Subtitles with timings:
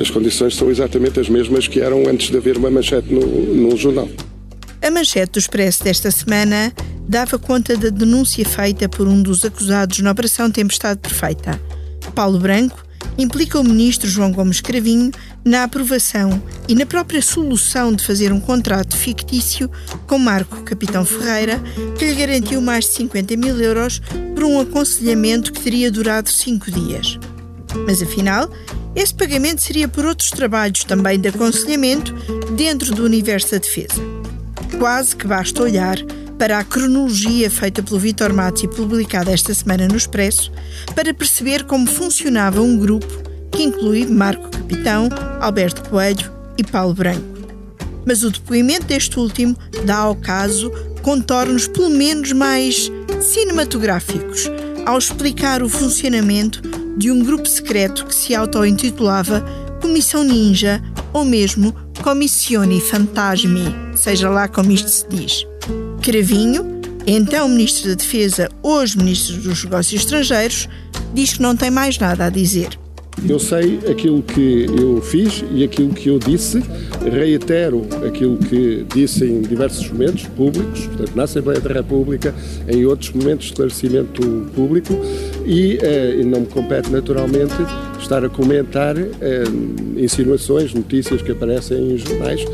[0.00, 3.76] As condições são exatamente as mesmas que eram antes de haver uma manchete no, no
[3.76, 4.08] jornal.
[4.82, 6.72] A manchete do Expresso desta semana
[7.06, 11.60] dava conta da denúncia feita por um dos acusados na Operação Tempestade Perfeita.
[12.14, 12.82] Paulo Branco
[13.18, 15.10] implica o ministro João Gomes Cravinho
[15.44, 19.70] na aprovação e na própria solução de fazer um contrato fictício
[20.06, 21.60] com Marco Capitão Ferreira,
[21.98, 24.00] que lhe garantiu mais de 50 mil euros
[24.34, 27.18] por um aconselhamento que teria durado cinco dias.
[27.86, 28.50] Mas afinal,
[28.94, 32.12] esse pagamento seria por outros trabalhos também de aconselhamento
[32.56, 34.00] dentro do universo da defesa.
[34.78, 35.96] Quase que basta olhar
[36.38, 40.50] para a cronologia feita pelo Vitor Matos e publicada esta semana no Expresso
[40.94, 43.06] para perceber como funcionava um grupo
[43.52, 45.08] que inclui Marco Capitão,
[45.40, 47.40] Alberto Coelho e Paulo Branco.
[48.06, 50.72] Mas o depoimento deste último dá ao caso
[51.02, 54.50] contornos pelo menos mais cinematográficos
[54.86, 59.44] ao explicar o funcionamento de um grupo secreto que se auto-intitulava
[59.80, 65.46] Comissão Ninja ou mesmo Commissione Fantasmi, seja lá como isto se diz.
[66.02, 70.68] Cravinho, então Ministro da Defesa, hoje Ministro dos Negócios Estrangeiros,
[71.14, 72.78] diz que não tem mais nada a dizer.
[73.28, 76.62] Eu sei aquilo que eu fiz e aquilo que eu disse,
[77.12, 82.34] reitero aquilo que disse em diversos momentos públicos, portanto, na Assembleia da República,
[82.66, 84.22] em outros momentos de esclarecimento
[84.54, 84.94] público,
[85.50, 87.54] e, eh, não me compete naturalmente
[88.00, 89.44] estar a comentar eh,
[89.96, 92.44] insinuações, notícias que aparecem em jornais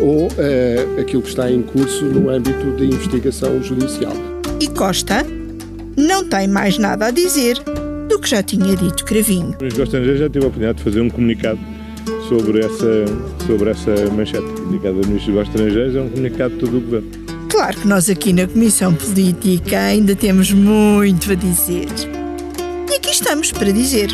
[0.00, 4.12] ou eh, aquilo que está em curso no âmbito de investigação judicial.
[4.60, 5.26] E Costa
[5.96, 7.58] não tem mais nada a dizer
[8.08, 9.56] do que já tinha dito Cravinho.
[9.58, 11.58] O Ministro dos Estrangeiros já tive a oportunidade de fazer um comunicado
[12.28, 13.04] sobre essa,
[13.48, 14.44] sobre essa manchete.
[14.44, 17.10] O comunicado do Ministro dos Estrangeiros é um comunicado de todo o Governo.
[17.50, 22.13] Claro que nós aqui na Comissão Política ainda temos muito a dizer.
[23.14, 24.08] Estamos para dizer.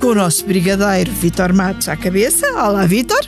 [0.00, 2.46] Com o nosso brigadeiro Vitor Matos à cabeça.
[2.52, 3.18] Olá, Vitor.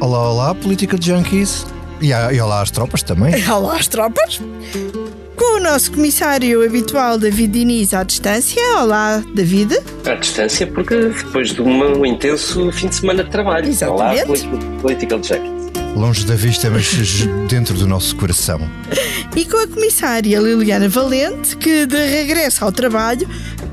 [0.00, 1.64] Olá, olá, Política Junkies.
[2.00, 3.32] E, e olá às tropas também.
[3.48, 4.40] Olá às tropas.
[5.36, 8.60] Com o nosso comissário habitual, David Diniz, à distância.
[8.80, 9.78] Olá, David.
[10.04, 13.68] À distância, porque depois de um intenso fim de semana de trabalho.
[13.68, 14.44] Exatamente.
[14.44, 15.58] Olá, Political Jacket.
[15.94, 18.60] Longe da vista, mas dentro do nosso coração.
[19.34, 23.28] E com a comissária Liliana Valente, que de regresso ao trabalho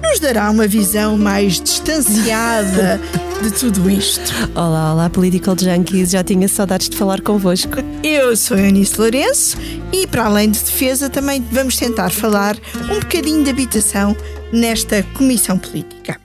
[0.10, 3.00] nos dará uma visão mais distanciada
[3.42, 4.32] de tudo isto.
[4.54, 7.76] Olá, olá, Political Junkies, já tinha saudades de falar convosco.
[8.04, 9.58] Eu sou a Eunice Lourenço
[9.92, 12.56] e, para além de defesa, também vamos tentar falar
[12.90, 14.16] um bocadinho de habitação
[14.52, 16.25] nesta comissão política.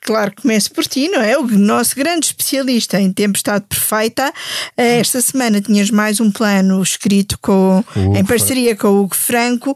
[0.00, 1.36] claro que começo por ti, não é?
[1.38, 4.32] O nosso grande especialista em tempestade perfeita.
[4.76, 7.84] Eh, esta semana tinhas mais um plano escrito com,
[8.16, 9.74] em parceria com o Hugo Franco, um,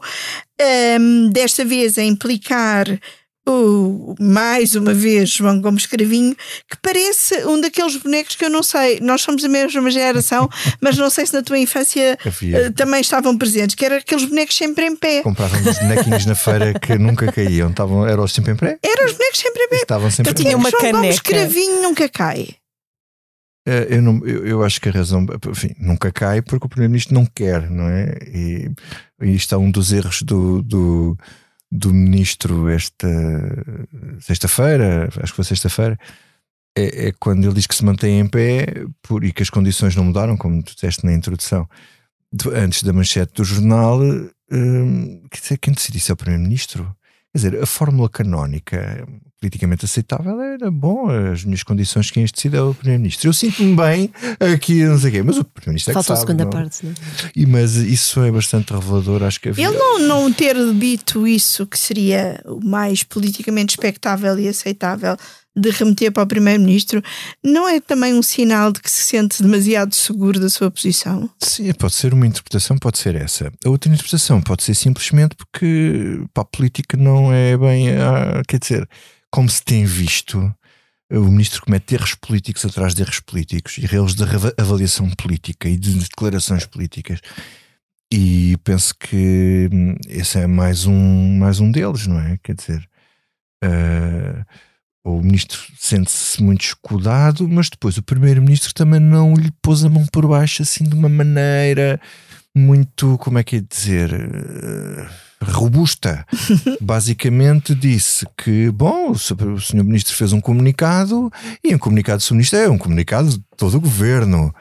[0.59, 2.85] ehm, desta vez a implicar
[3.47, 6.35] o, mais uma vez João Gomes Cravinho,
[6.69, 10.49] que parece um daqueles bonecos que eu não sei, nós somos a mesma geração,
[10.79, 14.55] mas não sei se na tua infância uh, também estavam presentes, que eram aqueles bonecos
[14.55, 15.21] sempre em pé.
[15.23, 18.79] Comprávamos bonequinhos na feira que nunca caíam, estavam, eram sempre em pé?
[18.81, 19.75] Eram os bonecos sempre em pé.
[19.77, 21.01] Estavam sempre eu tinha uma João caneca.
[21.01, 22.47] Gomes Cravinho nunca cai.
[23.67, 27.13] Uh, eu, não, eu, eu, acho que a razão, enfim, nunca cai porque o Primeiro-Ministro
[27.13, 28.17] não quer, não é?
[28.27, 28.69] E,
[29.21, 31.17] e isto é um dos erros do, do
[31.73, 33.07] do ministro esta
[34.19, 35.97] sexta-feira, acho que foi sexta-feira,
[36.75, 38.65] é, é, quando ele diz que se mantém em pé
[39.01, 41.67] por, e que as condições não mudaram, como tu disseste na introdução,
[42.31, 43.99] de, antes da manchete do jornal,
[44.51, 45.23] hum,
[45.61, 46.95] quem decide isso é o Primeiro-Ministro.
[47.31, 49.07] Quer dizer, a fórmula canónica
[49.43, 53.27] politicamente aceitável era bom, as minhas condições quem as decide é o Primeiro-Ministro.
[53.27, 54.09] Eu sinto-me bem
[54.53, 56.51] aqui, não sei o quê, mas o Primeiro-Ministro é Falta que a sabe, segunda não?
[56.51, 56.95] parte, não é?
[57.35, 59.67] E, mas isso é bastante revelador, acho que havia...
[59.67, 65.17] Ele não, não ter dito isso que seria o mais politicamente expectável e aceitável
[65.55, 67.01] de remeter para o Primeiro-Ministro,
[67.43, 71.29] não é também um sinal de que se sente demasiado seguro da sua posição?
[71.39, 73.51] Sim, pode ser uma interpretação, pode ser essa.
[73.63, 77.87] A outra interpretação pode ser simplesmente porque para a política não é bem.
[78.47, 78.89] Quer dizer,
[79.29, 80.53] como se tem visto,
[81.11, 84.23] o ministro comete erros políticos atrás de erros políticos e erros de
[84.57, 87.19] avaliação política e de declarações políticas.
[88.11, 92.37] E penso que hum, esse é mais um, mais um deles, não é?
[92.43, 92.89] Quer dizer.
[93.63, 94.43] Uh,
[95.03, 100.05] o ministro sente-se muito escudado, mas depois o primeiro-ministro também não lhe pôs a mão
[100.11, 101.99] por baixo assim de uma maneira
[102.55, 106.25] muito, como é que é dizer, uh, robusta.
[106.79, 111.31] Basicamente disse que, bom, o senhor ministro fez um comunicado
[111.63, 114.53] e um comunicado do ministro é um comunicado de todo o governo.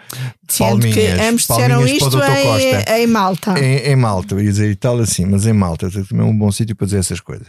[0.48, 3.58] Sendo palminhas, que ambos disseram isto em, em, Malta.
[3.58, 6.74] Em, em Malta, ia dizer Itália sim, mas em Malta também é um bom sítio
[6.74, 7.46] para dizer essas coisas.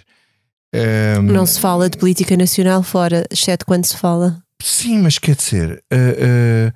[0.73, 4.41] Um, não se fala de política nacional fora, exceto quando se fala.
[4.61, 6.67] Sim, mas quer dizer, uh,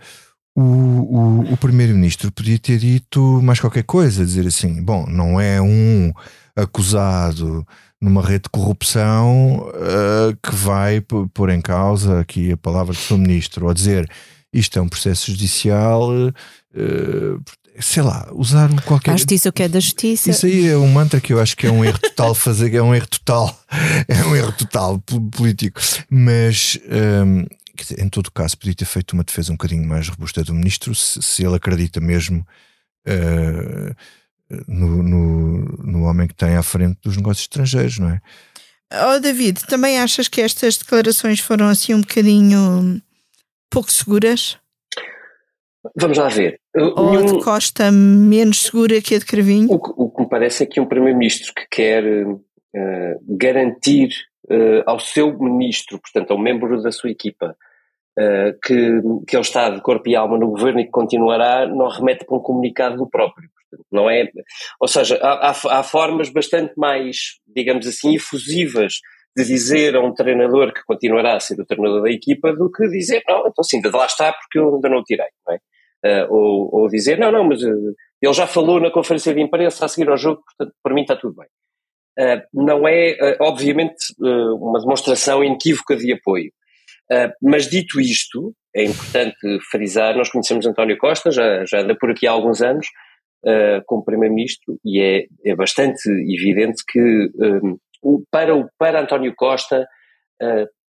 [0.60, 5.42] uh, o, o, o primeiro-ministro podia ter dito mais qualquer coisa, dizer assim: bom, não
[5.42, 6.12] é um
[6.56, 7.66] acusado
[8.00, 11.02] numa rede de corrupção uh, que vai
[11.34, 14.08] pôr em causa aqui a palavra do seu ministro, ou dizer
[14.54, 16.10] isto é um processo judicial,
[17.80, 19.12] sei lá, usar qualquer.
[19.12, 20.32] A justiça o que é da justiça.
[20.32, 22.82] Isso aí é um mantra que eu acho que é um erro total fazer, é
[22.82, 23.60] um erro total,
[24.08, 25.00] é um erro total
[25.32, 25.80] político.
[26.10, 26.80] Mas
[27.26, 27.46] um,
[27.98, 31.22] em todo caso, podia ter feito uma defesa um bocadinho mais robusta do ministro se,
[31.22, 32.46] se ele acredita mesmo.
[33.08, 33.96] Uh,
[34.68, 38.22] no, no, no homem que tem à frente dos negócios estrangeiros, não é?
[38.94, 43.02] Oh, David, também achas que estas declarações foram assim um bocadinho
[43.70, 44.58] pouco seguras?
[45.96, 46.60] Vamos lá ver.
[46.76, 47.38] Ou Nenhum...
[47.38, 49.72] de Costa menos segura que a de Cravinho?
[49.72, 54.10] O que, o que me parece é que um Primeiro-Ministro que quer uh, garantir
[54.50, 57.56] uh, ao seu ministro, portanto, ao membro da sua equipa,
[58.18, 61.88] uh, que, que ele está de corpo e alma no governo e que continuará, não
[61.88, 63.50] remete para um comunicado do próprio.
[63.70, 64.30] Portanto, não é,
[64.80, 68.94] ou seja, há, há, há formas bastante mais, digamos assim, efusivas
[69.36, 72.88] de dizer a um treinador que continuará a ser o treinador da equipa do que
[72.88, 75.60] dizer, não, então sim, de lá está porque eu ainda não o tirei, não é?
[76.06, 79.86] Uh, ou, ou, dizer, não, não, mas uh, ele já falou na conferência de imprensa
[79.86, 81.48] a seguir ao jogo, portanto, para mim está tudo bem.
[82.20, 86.52] Uh, não é, obviamente, uma demonstração inequívoca de apoio.
[87.42, 89.38] mas dito isto, é importante
[89.70, 92.88] frisar, nós conhecemos António Costa, já, já anda por aqui há alguns anos,
[93.86, 99.88] como Primeiro-Ministro, e é, é bastante evidente que um, para, para António Costa,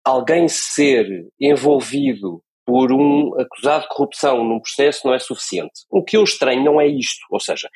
[0.05, 5.85] alguém ser envolvido por um acusado de corrupção num processo não é suficiente.
[5.89, 7.69] O que eu estranho não é isto, ou seja,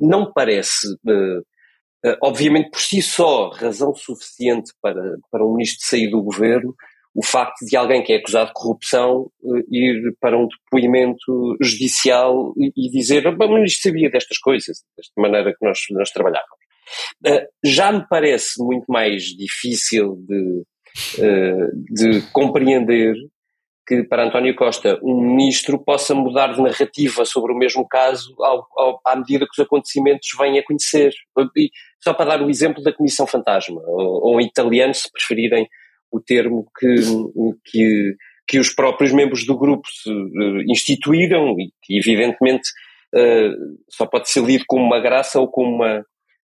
[0.00, 1.38] não parece, uh,
[2.04, 5.00] uh, obviamente por si só, razão suficiente para,
[5.30, 6.74] para um ministro sair do governo
[7.14, 12.52] o facto de alguém que é acusado de corrupção uh, ir para um depoimento judicial
[12.56, 16.58] e, e dizer o ministro sabia destas coisas, desta maneira que nós, nós trabalhávamos.
[17.62, 20.64] já me parece muito mais difícil de,
[21.90, 23.14] de compreender
[23.92, 28.66] que para António Costa um ministro possa mudar de narrativa sobre o mesmo caso ao,
[28.76, 31.12] ao, à medida que os acontecimentos vêm a conhecer.
[31.56, 35.68] E só para dar o exemplo da Comissão Fantasma, ou, ou em italiano, se preferirem
[36.10, 36.94] o termo que,
[37.64, 38.16] que,
[38.46, 42.68] que os próprios membros do grupo se, uh, instituíram e que evidentemente
[43.14, 46.04] uh, só pode ser lido como uma graça ou como uma,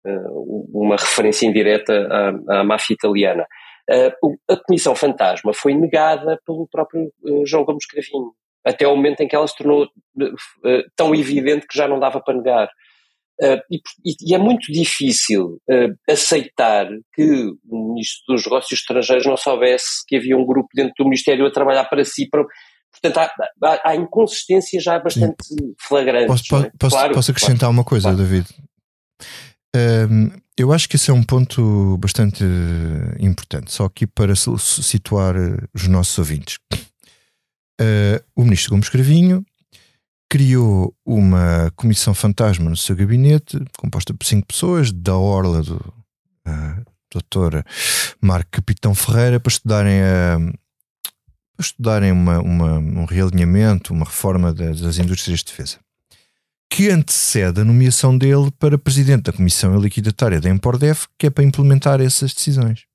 [0.06, 2.08] uh, uma referência indireta
[2.48, 3.46] à, à máfia italiana.
[3.90, 8.32] Uh, a Comissão Fantasma foi negada pelo próprio uh, João Gomes Cravinho,
[8.64, 12.20] até o momento em que ela se tornou uh, tão evidente que já não dava
[12.20, 12.68] para negar.
[13.68, 15.58] E, e, é muito difícil
[16.08, 21.04] aceitar que o Ministro dos Negócios Estrangeiros não soubesse que havia um grupo dentro do
[21.06, 22.28] Ministério a trabalhar para si.
[22.30, 22.44] Para,
[22.92, 25.44] portanto, há, há, há inconsistência já bastante
[25.80, 26.28] flagrante.
[26.28, 26.70] Posso, é?
[26.78, 28.18] posso, claro, posso acrescentar claro, uma coisa, claro.
[28.18, 28.46] David?
[29.74, 32.44] Um, eu acho que esse é um ponto bastante
[33.18, 36.58] importante, só aqui para situar eh, os nossos ouvintes.
[37.80, 39.44] Uh, o ministro Gomes Cravinho
[40.28, 45.76] criou uma comissão fantasma no seu gabinete, composta por cinco pessoas, da orla do
[46.46, 47.64] uh, doutor
[48.20, 50.36] Marco Capitão Ferreira, para estudarem, a,
[51.56, 55.81] para estudarem uma, uma, um realinhamento, uma reforma das, das indústrias de defesa
[56.72, 61.44] que antecede a nomeação dele para presidente da Comissão Liquidatária da Empordef, que é para
[61.44, 62.86] implementar essas decisões.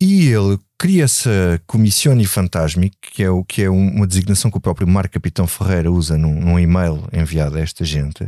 [0.00, 4.62] E ele cria essa Comissão Fantasmic, que é, o, que é uma designação que o
[4.62, 8.26] próprio Marco Capitão Ferreira usa num, num e-mail enviado a esta gente,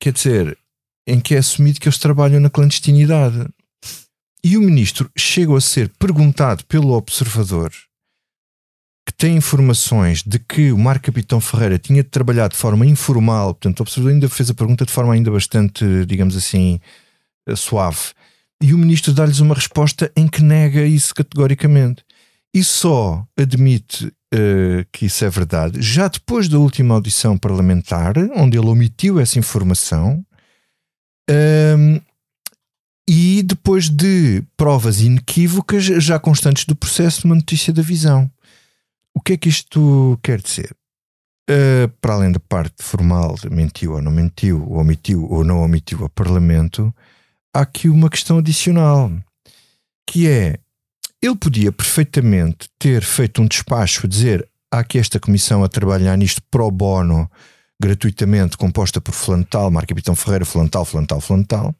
[0.00, 0.58] quer dizer,
[1.06, 3.46] em que é assumido que eles trabalham na clandestinidade.
[4.42, 7.72] E o ministro chegou a ser perguntado pelo observador
[9.06, 13.80] que tem informações de que o Marco Capitão Ferreira tinha trabalhado de forma informal, portanto,
[13.80, 16.80] o observador ainda fez a pergunta de forma ainda bastante, digamos assim,
[17.46, 18.12] eh, suave.
[18.62, 22.02] E o ministro dá-lhes uma resposta em que nega isso categoricamente.
[22.54, 28.56] E só admite uh, que isso é verdade já depois da última audição parlamentar, onde
[28.56, 30.24] ele omitiu essa informação.
[31.28, 32.00] Um, ehm,
[33.08, 38.30] e depois de provas inequívocas já constantes do processo de uma notícia da visão.
[39.14, 40.74] O que é que isto quer dizer?
[41.48, 46.08] Uh, para além da parte formal, mentiu ou não mentiu, omitiu ou não omitiu a
[46.08, 46.92] Parlamento,
[47.54, 49.12] há aqui uma questão adicional,
[50.08, 50.58] que é
[51.22, 56.16] ele podia perfeitamente ter feito um despacho a dizer há aqui esta comissão a trabalhar
[56.16, 57.30] nisto pro bono,
[57.80, 61.74] gratuitamente, composta por Flantal, Marco Capitão Ferreira, Flantal, Flantal, Flantal,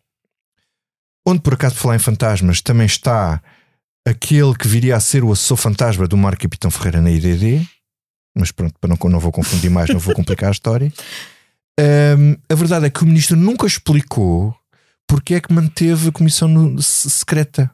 [1.27, 3.43] onde por acaso falar em fantasmas também está
[4.07, 7.67] aquele que viria a ser o assessor fantasma do Marco Capitão Ferreira na IDD,
[8.37, 10.93] mas pronto, para não, não vou confundir mais, não vou complicar a história.
[11.81, 14.55] Um, a verdade é que o ministro nunca explicou
[15.07, 17.71] porque é que manteve a comissão no, secreta.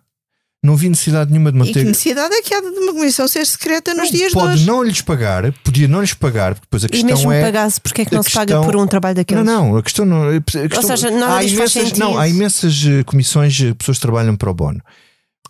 [0.63, 1.71] Não vi necessidade nenhuma de manter.
[1.71, 4.47] E que necessidade é que há de uma comissão ser secreta nos não, dias pode
[4.47, 4.67] de hoje?
[4.67, 7.41] não lhes pagar, podia não lhes pagar, porque depois a questão e mesmo é.
[7.41, 9.43] pagasse, porque é que não se paga por um trabalho daqueles?
[9.43, 10.29] Não, não, a questão não.
[10.29, 14.03] A questão, Ou seja, nada há imensas, não, há imensas eh, comissões, eh, pessoas que
[14.03, 14.83] trabalham para o bono.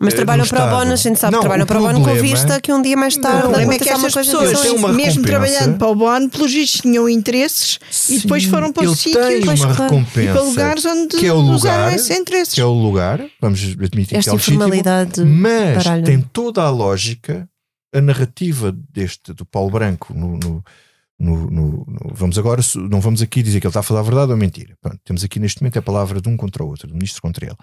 [0.02, 2.14] Mas eh, trabalham para o bono, a gente sabe que trabalham para o bono com
[2.14, 3.40] vista que um dia mais tarde.
[3.40, 7.78] O problema é que estas pessoas, mesmo trabalhando para o bono, pelos vistos tinham interesses
[7.90, 11.54] Sim, e depois foram para o sítio e para lugares onde que é o lugar,
[11.54, 12.54] usaram esses interesses.
[12.54, 16.04] Que é o lugar, vamos admitir Esta que é informalidade mas baralho.
[16.04, 17.46] tem toda a lógica,
[17.94, 20.64] a narrativa deste do Paulo Branco no, no
[21.18, 24.04] no, no, no, vamos agora, não vamos aqui dizer que ele está a falar a
[24.04, 24.74] verdade ou mentira.
[24.80, 27.44] Pronto, temos aqui neste momento a palavra de um contra o outro, do ministro contra
[27.44, 27.56] ele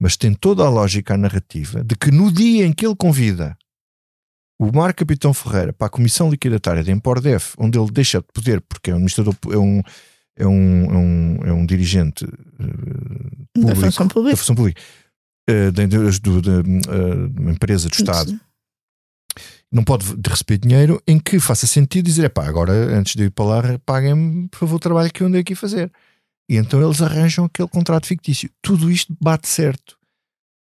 [0.00, 3.56] mas tem toda a lógica a narrativa de que no dia em que ele convida
[4.58, 8.60] o Marco Capitão Ferreira para a Comissão Liquidatária da Empordef, onde ele deixa de poder,
[8.60, 9.82] porque é um administrador, é um,
[10.36, 14.82] é um, é um, é um dirigente uh, público, da função pública, da, função pública,
[15.48, 18.38] uh, de, de, de, de uh, uma empresa do Estado,
[19.70, 23.44] não pode receber dinheiro em que faça sentido dizer, pá, agora antes de ir para
[23.44, 25.92] lá, paguem-me por favor o trabalho que eu andei aqui fazer.
[26.48, 28.50] E então eles arranjam aquele contrato fictício.
[28.62, 29.96] Tudo isto bate certo.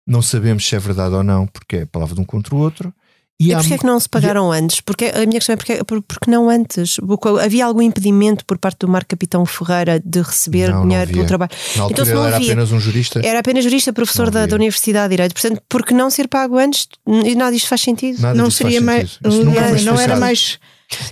[0.08, 2.60] Não sabemos se é verdade ou não, porque é a palavra de um contra o
[2.60, 2.94] outro.
[3.40, 4.58] E, e porquê é que não se pagaram e...
[4.58, 4.80] antes?
[4.80, 6.98] Porque a minha questão é porque, porque não antes?
[7.44, 11.28] Havia algum impedimento por parte do Marco Capitão Ferreira de receber não, dinheiro não pelo
[11.28, 11.52] trabalho?
[11.75, 13.22] Na altura então, se não era havia, apenas um jurista.
[13.25, 15.34] Era apenas jurista, professor da, da, Universidade de Direito.
[15.34, 16.88] Portanto, porque não ser pago antes?
[17.08, 18.22] E nada disto faz sentido.
[18.22, 19.20] Nada não seria mais.
[19.22, 20.60] Não, não era mais.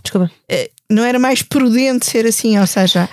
[0.03, 0.31] Desculpa.
[0.47, 3.09] Eh, não era mais prudente ser assim, ou seja,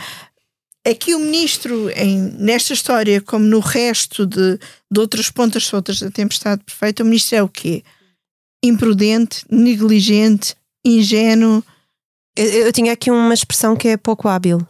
[0.88, 4.58] Aqui o ministro, em, nesta história, como no resto de,
[4.90, 7.82] de outras pontas soltas da tempestade perfeita, o ministro é o quê?
[8.64, 11.62] Imprudente, negligente, ingênuo.
[12.34, 14.66] Eu, eu tinha aqui uma expressão que é pouco hábil.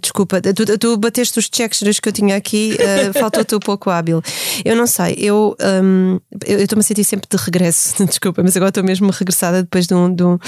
[0.00, 4.20] Desculpa, tu, tu bateste os checks que eu tinha aqui, uh, faltou-te um pouco hábil.
[4.64, 8.84] Eu não sei, eu um, estou-me a sentir sempre de regresso, desculpa, mas agora estou
[8.84, 10.38] mesmo regressada depois de um, de um,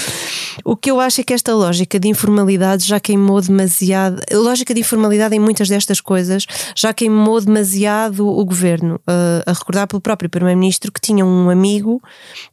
[0.63, 4.21] O que eu acho é que esta lógica de informalidade já queimou demasiado.
[4.31, 6.45] A lógica de informalidade em muitas destas coisas
[6.75, 8.95] já queimou demasiado o governo.
[9.07, 12.01] Uh, a recordar pelo próprio Primeiro-Ministro que tinha um amigo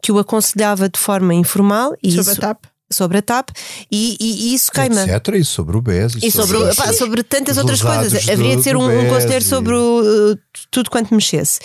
[0.02, 1.94] que o aconselhava de forma informal.
[2.02, 2.77] E Sobre isso, a TAP?
[2.90, 3.50] Sobre a TAP
[3.90, 5.02] e, e, e isso queima.
[5.02, 5.34] Etc.
[5.34, 6.16] E sobre o BES.
[6.22, 8.28] E, sobre, sobre, pá, sobre tantas outras coisas.
[8.28, 10.38] Haveria de ser um, um conselheiro sobre o, uh,
[10.70, 11.60] tudo quanto mexesse.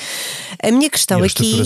[0.61, 1.61] A minha questão a aqui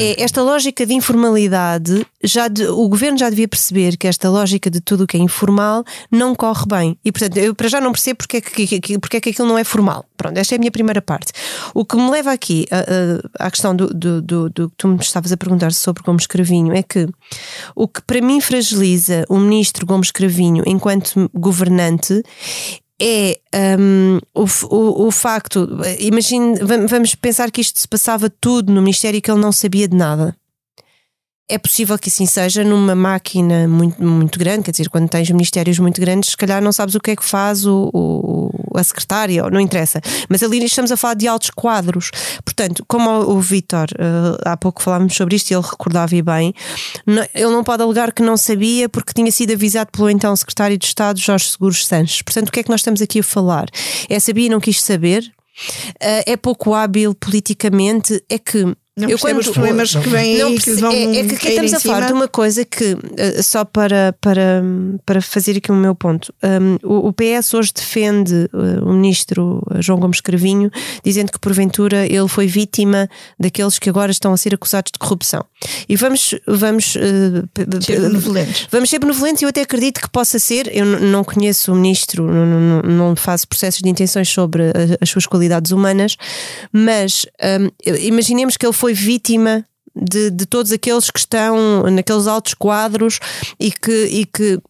[0.00, 2.06] é esta lógica de informalidade.
[2.22, 5.20] Já de, o governo já devia perceber que esta lógica de tudo o que é
[5.20, 6.98] informal não corre bem.
[7.04, 9.48] E portanto, eu para já não percebo porque é que, que, porque é que aquilo
[9.48, 10.06] não é formal.
[10.16, 11.32] Pronto, esta é a minha primeira parte.
[11.74, 12.66] O que me leva aqui
[13.38, 16.72] à questão do, do, do, do que tu me estavas a perguntar sobre como escravinho
[16.72, 17.08] é que
[17.74, 22.22] o que para mim fragiliza o ministro Gomes Cravinho enquanto governante
[23.00, 23.40] é
[23.78, 25.68] um, o, o, o, facto.
[25.98, 26.54] Imagine,
[26.86, 29.96] vamos pensar que isto se passava tudo no Ministério e que ele não sabia de
[29.96, 30.36] nada.
[31.52, 35.78] É possível que assim seja numa máquina muito, muito grande, quer dizer, quando tens ministérios
[35.78, 39.42] muito grandes, se calhar não sabes o que é que faz o, o a secretária,
[39.50, 40.00] não interessa.
[40.30, 42.10] Mas ali estamos a falar de altos quadros.
[42.42, 43.42] Portanto, como o, o uh,
[44.46, 46.54] há pouco falámos sobre isto e ele recordava bem,
[47.04, 50.78] não, ele não pode alegar que não sabia porque tinha sido avisado pelo então secretário
[50.78, 52.22] de Estado, Jorge Seguros Sanches.
[52.22, 53.66] Portanto, o que é que nós estamos aqui a falar?
[54.08, 55.22] É sabia e não quis saber?
[56.02, 58.24] Uh, é pouco hábil politicamente?
[58.30, 61.34] É que não eu quando, os problemas que vêm aí que vão é, é que
[61.34, 64.62] aqui estamos a falar de uma coisa que, uh, só para, para,
[65.04, 69.62] para fazer aqui o meu ponto, um, o, o, PS hoje defende uh, o ministro
[69.80, 70.70] João Gomes Cravinho,
[71.04, 75.44] dizendo que porventura ele foi vítima daqueles que agora estão a ser acusados de corrupção.
[75.88, 78.68] E vamos, vamos uh, ser benevolentes.
[78.70, 80.70] Vamos ser benevolentes e eu até acredito que possa ser.
[80.74, 84.64] Eu não conheço o ministro, não, não, não faço processos de intenções sobre
[85.00, 86.16] as suas qualidades humanas,
[86.72, 87.26] mas
[87.60, 93.18] um, imaginemos que ele foi vítima de, de, todos aqueles que estão naqueles altos quadros
[93.60, 94.60] e que, e que.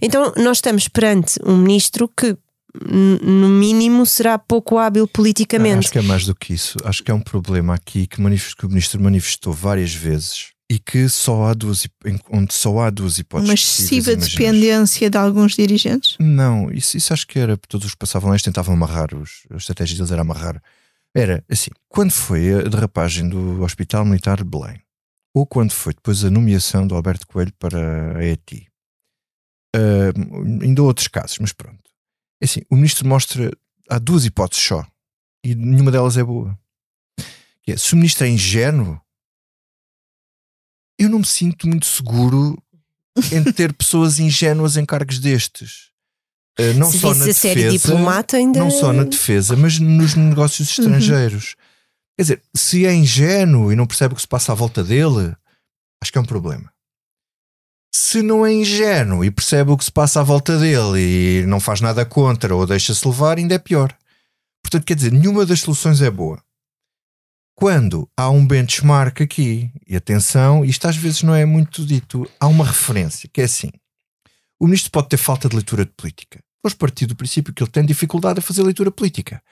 [0.00, 2.36] Então, nós estamos perante um ministro que
[2.80, 5.78] no mínimo, será pouco hábil politicamente.
[5.78, 6.78] Acho que é mais do que isso.
[6.84, 8.16] Acho que é um problema aqui que,
[8.56, 11.86] que o ministro manifestou várias vezes e que só há duas,
[12.30, 13.50] onde só há duas hipóteses.
[13.50, 16.16] Uma excessiva dependência de alguns dirigentes?
[16.18, 19.42] Não, isso, isso acho que era todos os que passavam lá, eles tentavam amarrar, os,
[19.52, 20.62] a estratégia deles era amarrar.
[21.14, 24.82] Era assim, quando foi a derrapagem do Hospital Militar de Belém,
[25.34, 28.68] ou quando foi depois a nomeação do Alberto Coelho para a ETI,
[29.76, 31.82] uh, ainda outros casos, mas pronto.
[32.40, 33.50] É assim, o ministro mostra,
[33.88, 34.86] há duas hipóteses só,
[35.44, 36.58] e nenhuma delas é boa.
[37.62, 39.00] Que é, se o ministro é ingênuo,
[40.98, 42.62] eu não me sinto muito seguro
[43.30, 45.91] em ter pessoas ingênuas em cargos destes.
[46.58, 51.54] Uh, não Se só na defesa, ainda- não só na defesa, mas nos negócios estrangeiros.
[52.16, 55.34] Quer dizer, se é ingênuo e não percebe o que se passa à volta dele,
[56.02, 56.70] acho que é um problema.
[57.94, 61.00] Se não é ingênuo e percebe o que se passa à volta dele
[61.42, 63.96] e não faz nada contra ou deixa-se levar, ainda é pior.
[64.62, 66.42] Portanto, quer dizer, nenhuma das soluções é boa.
[67.54, 72.46] Quando há um benchmark aqui, e atenção, isto às vezes não é muito dito, há
[72.46, 73.70] uma referência, que é assim:
[74.62, 76.40] o ministro pode ter falta de leitura de política.
[76.62, 79.42] Vamos partir do princípio que ele tem dificuldade a fazer leitura política.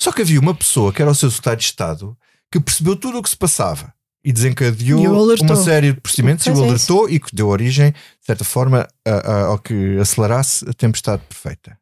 [0.00, 2.18] Só que havia uma pessoa que era o seu secretário de Estado
[2.50, 3.92] que percebeu tudo o que se passava
[4.24, 5.06] e desencadeou E
[5.42, 8.88] uma série de procedimentos e o é alertou e que deu origem, de certa forma,
[9.06, 11.78] a- a- ao que acelerasse a tempestade perfeita.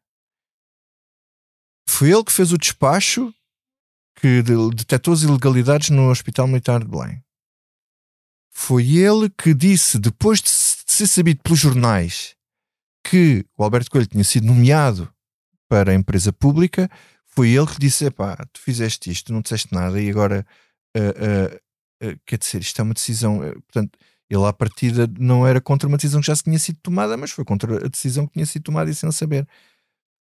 [1.87, 3.33] Foi ele que fez o despacho
[4.19, 7.23] que de- detectou as ilegalidades no Hospital Militar de Belém.
[8.51, 12.34] Foi ele que disse, depois de ser sabido pelos jornais
[13.09, 15.09] que o Alberto Coelho tinha sido nomeado
[15.69, 16.89] para a empresa pública,
[17.25, 20.45] foi ele que disse: Epá, tu fizeste isto, não disseste nada e agora
[20.95, 21.59] ah, ah,
[22.03, 23.39] ah, quer dizer, isto é uma decisão.
[23.39, 23.97] portanto,
[24.29, 27.31] ele à partida não era contra uma decisão que já se tinha sido tomada, mas
[27.31, 29.47] foi contra a decisão que tinha sido tomada e sem saber.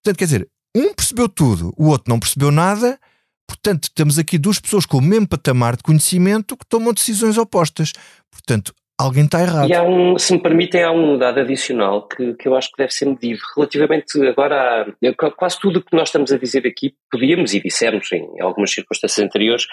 [0.04, 3.00] Portanto, quer dizer, um percebeu tudo, o outro não percebeu nada.
[3.48, 7.94] Portanto, temos aqui duas pessoas com o mesmo patamar de conhecimento que tomam decisões opostas.
[8.32, 9.70] Portanto, alguém está errado.
[9.70, 12.78] E há um, se me permitem, há um dado adicional que, que eu acho que
[12.78, 13.40] deve ser medido.
[13.56, 18.12] Relativamente agora a quase tudo o que nós estamos a dizer aqui, podíamos e dissemos
[18.12, 19.66] em algumas circunstâncias anteriores,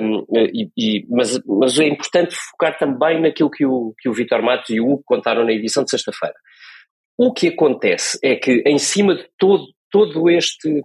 [0.00, 4.42] hum, e- e- mas, mas é importante focar também naquilo que o, que o Vitor
[4.42, 6.34] Matos e o Hugo contaram na edição de sexta-feira.
[7.18, 10.82] O que acontece é que, em cima de todo, todo este.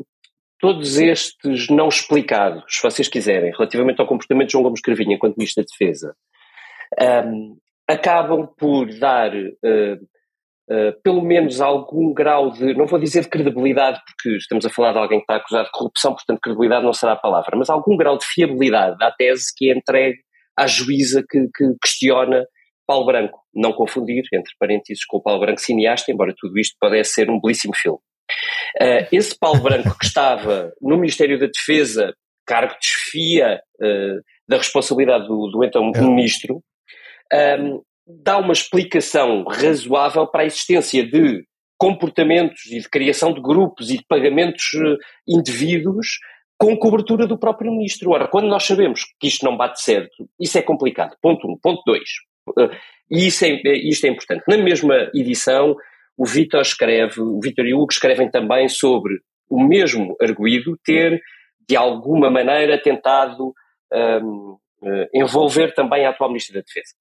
[0.62, 5.38] Todos estes não explicados, se vocês quiserem, relativamente ao comportamento de João Gomes Cravinho enquanto
[5.38, 6.14] Ministro da Defesa,
[7.26, 9.96] um, acabam por dar uh,
[10.70, 14.94] uh, pelo menos algum grau de, não vou dizer de credibilidade, porque estamos a falar
[14.94, 17.98] de alguém que está acusado de corrupção, portanto credibilidade não será a palavra, mas algum
[17.98, 20.20] grau de fiabilidade à tese que é entregue
[20.58, 22.46] à juíza que, que questiona
[22.86, 23.40] Paulo Branco.
[23.54, 27.40] Não confundir, entre parênteses, com o Paulo Branco cineasta, embora tudo isto pudesse ser um
[27.40, 28.00] belíssimo filme.
[28.82, 32.14] Uh, esse Paulo Branco que estava no Ministério da Defesa,
[32.46, 36.02] cargo de desfia uh, da responsabilidade do, do então É.
[36.02, 36.62] ministro,
[37.34, 41.46] um, dá uma explicação razoável para a existência de
[41.78, 46.20] comportamentos e de criação de grupos e de pagamentos uh, indevidos
[46.58, 48.12] com cobertura do próprio ministro.
[48.12, 51.16] Ora, quando nós sabemos que isto não bate certo, isso é complicado.
[51.22, 51.58] Ponto um.
[51.58, 52.10] Ponto dois.
[52.50, 52.70] Uh,
[53.10, 54.44] e isso é, isto é importante.
[54.48, 55.76] Na mesma edição,
[56.18, 61.22] o Vítor escreve, o Vítor e o Hugo escrevem também sobre o mesmo arguído ter,
[61.68, 63.54] de alguma maneira, tentado
[63.94, 66.94] um, uh, envolver também a atual Ministra da Defesa.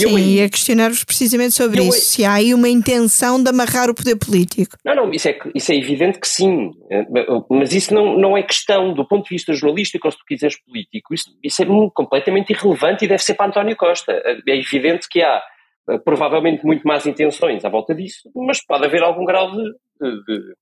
[0.00, 2.00] E eu Sim, aí- ia questionar-vos precisamente sobre Eu isso.
[2.12, 4.76] Se há aí uma intenção de amarrar o poder político.
[4.84, 7.06] Não, não, isso é, isso é evidente que sim, Eh,
[7.50, 10.56] mas isso não, não é questão do ponto de vista jornalístico ou se tu quiseres
[10.64, 14.12] político, isso, isso é completamente irrelevante e deve ser para António Costa.
[14.46, 15.42] É evidente que há
[15.90, 19.62] eh, provavelmente muito más intenções à volta disso, mas pode haver algum grau de.
[20.00, 20.54] de- de-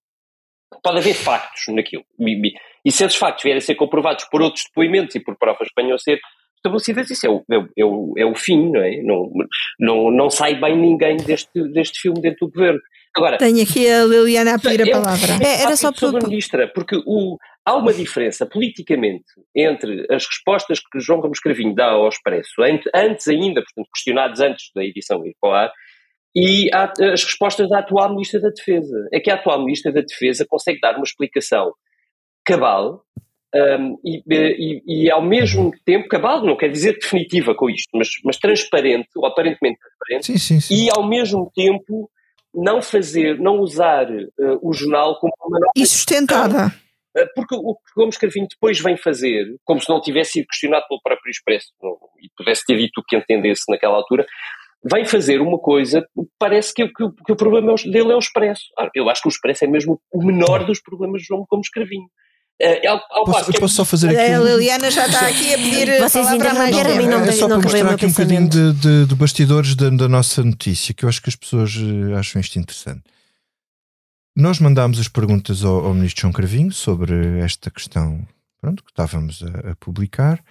[0.83, 2.05] pode haver factos naquilo.
[2.19, 5.37] E, e- e se esses factos vierem a ser comprovados por outros depoimentos e por
[5.39, 6.19] provas que venham a ser
[6.57, 9.03] estabelecidas, isso é o, é o, é o, é o fim, não é?
[9.03, 9.31] Não,
[9.79, 12.81] não, não sai bem ninguém deste, deste filme dentro do governo.
[13.17, 15.27] Agora, Tenho aqui a Liliana a pedir a Eu- palavra.
[15.43, 21.01] É, era só por- ministra, porque o, há uma diferença politicamente entre as respostas que
[21.01, 25.35] João Gomes Cravinho dá ao Expresso, ant- antes ainda, portanto, questionados antes da edição ir
[25.41, 25.73] para o ar,
[26.35, 29.09] e a- as respostas da atual Ministra da Defesa.
[29.11, 31.73] É que a atual Ministra da Defesa consegue dar uma explicação
[32.45, 33.03] cabal
[33.79, 38.09] um, e, e- e, ao mesmo tempo, cabal não quer dizer definitiva com isto, mas,
[38.25, 40.75] mas transparente, ou aparentemente transparente, Sim, sim, sim.
[40.75, 42.11] e ao mesmo tempo
[42.55, 44.27] não fazer, não usar eh,
[44.63, 46.67] o jornal como uma nova E sustentada.
[47.17, 50.85] Uh, Porque o que Gomes Carvinho depois vem fazer, como se não tivesse sido questionado
[50.89, 54.27] pelo próprio Expresso não- e pudesse ter dito o que entendesse naquela altura,
[54.89, 56.07] vai fazer uma coisa,
[56.39, 58.65] parece que, que, que o problema dele é o expresso.
[58.79, 61.61] Ah, eu acho que o expresso é mesmo o menor dos problemas de João como
[61.63, 62.07] escrevinho.
[62.59, 64.19] Uh, ao, ao posso, eu posso só fazer aqui.
[64.19, 67.59] A Liliana já está aqui a pedir Vocês ainda não, não, não, é só para
[67.59, 71.21] mostrar aqui um bocadinho de, de, de bastidores da, da, nossa notícia, que eu acho
[71.21, 73.03] que as pessoas eh, acham isto interessante.
[74.35, 78.27] Nós mandámos as perguntas ao, ao ministro João Cravinho sobre esta questão
[78.59, 80.43] pronto, que estávamos a, a publicar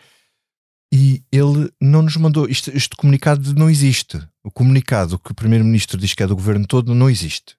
[0.94, 2.48] e ele não nos mandou.
[2.48, 4.22] Isto, este comunicado não existe.
[4.44, 7.56] O comunicado que o primeiro-ministro diz que é do governo todo não existe.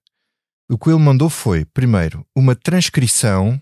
[0.71, 3.61] O que ele mandou foi, primeiro, uma transcrição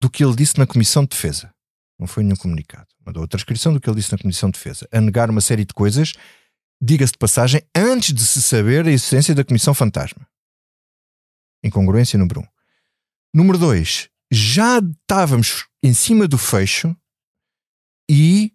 [0.00, 1.52] do que ele disse na Comissão de Defesa.
[1.98, 2.86] Não foi nenhum comunicado.
[3.04, 4.88] Mandou a transcrição do que ele disse na Comissão de Defesa.
[4.92, 6.12] A negar uma série de coisas,
[6.80, 10.26] diga-se de passagem, antes de se saber a existência da Comissão Fantasma.
[11.62, 12.46] Incongruência número um.
[13.34, 16.96] Número dois, já estávamos em cima do fecho
[18.08, 18.52] e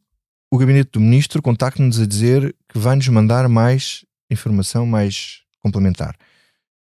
[0.52, 6.18] o gabinete do ministro contacta-nos a dizer que vai nos mandar mais informação mais complementar.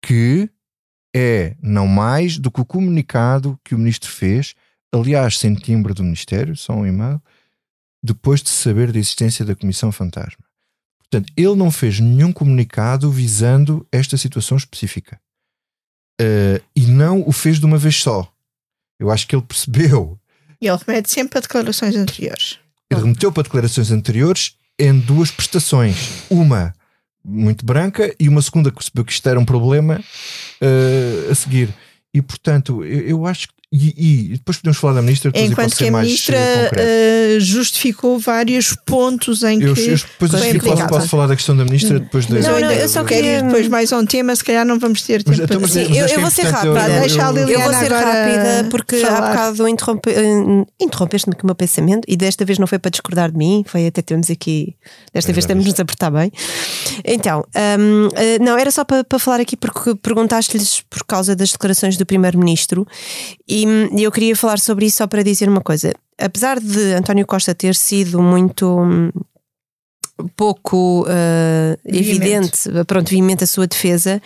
[0.01, 0.49] Que
[1.17, 4.53] é não mais do que o comunicado que o ministro fez,
[4.91, 7.19] aliás, sem timbre do Ministério, só um e-mail,
[8.03, 10.45] depois de saber da existência da Comissão Fantasma.
[10.99, 15.19] Portanto, ele não fez nenhum comunicado visando esta situação específica.
[16.21, 18.31] Uh, e não o fez de uma vez só.
[18.99, 20.19] Eu acho que ele percebeu.
[20.61, 22.59] E ele remete sempre a declarações anteriores.
[22.91, 26.23] Ele remeteu para declarações anteriores em duas prestações.
[26.29, 26.73] Uma
[27.27, 29.99] muito branca e uma segunda que percebeu que isto era um problema
[30.61, 31.73] uh, a seguir.
[32.13, 35.29] E portanto, eu, eu acho que e, e, depois podemos falar da ministra.
[35.35, 39.89] Enquanto que a ministra uh, justificou vários pontos em eu, que.
[39.89, 42.39] Eu depois posso, posso falar da questão da ministra depois da.
[42.39, 45.43] Não, não, eu só queria depois mais um tema, se calhar não vamos ter tempo.
[45.43, 46.87] Então, mas, mas, mas eu, eu vou ser rápida.
[46.87, 49.17] Eu, deixa a Liliana eu vou ser rápida porque falar.
[49.17, 52.89] há bocado interrompe, uh, interrompeste-me com o meu pensamento e desta vez não foi para
[52.89, 54.77] discordar de mim, foi até termos aqui.
[55.13, 56.31] Desta é vez temos nos apertar bem.
[57.03, 57.43] Então,
[57.77, 58.07] um,
[58.39, 62.87] não, era só para, para falar aqui porque perguntaste-lhes por causa das declarações do Primeiro-Ministro
[63.65, 65.93] e eu queria falar sobre isso só para dizer uma coisa.
[66.17, 69.11] Apesar de António Costa ter sido muito hum,
[70.35, 74.21] pouco uh, evidente, pronto, veemente a sua defesa,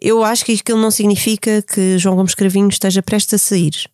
[0.00, 3.88] eu acho que aquilo não significa que João Gomes Cravinho esteja prestes a sair.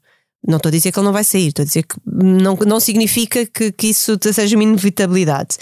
[0.47, 2.81] Não estou a dizer que ele não vai sair, estou a dizer que não, não
[2.81, 5.57] significa que, que isso seja uma inevitabilidade.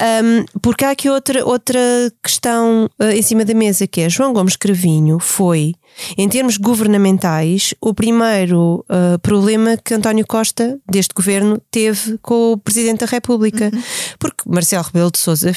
[0.00, 1.78] Um, porque há aqui outra, outra
[2.22, 5.74] questão uh, em cima da mesa que é João Gomes Cravinho foi,
[6.16, 12.56] em termos governamentais, o primeiro uh, problema que António Costa, deste governo, teve com o
[12.58, 13.70] Presidente da República.
[13.72, 13.82] Uhum.
[14.18, 15.52] Porque Marcelo Rebelo de Souza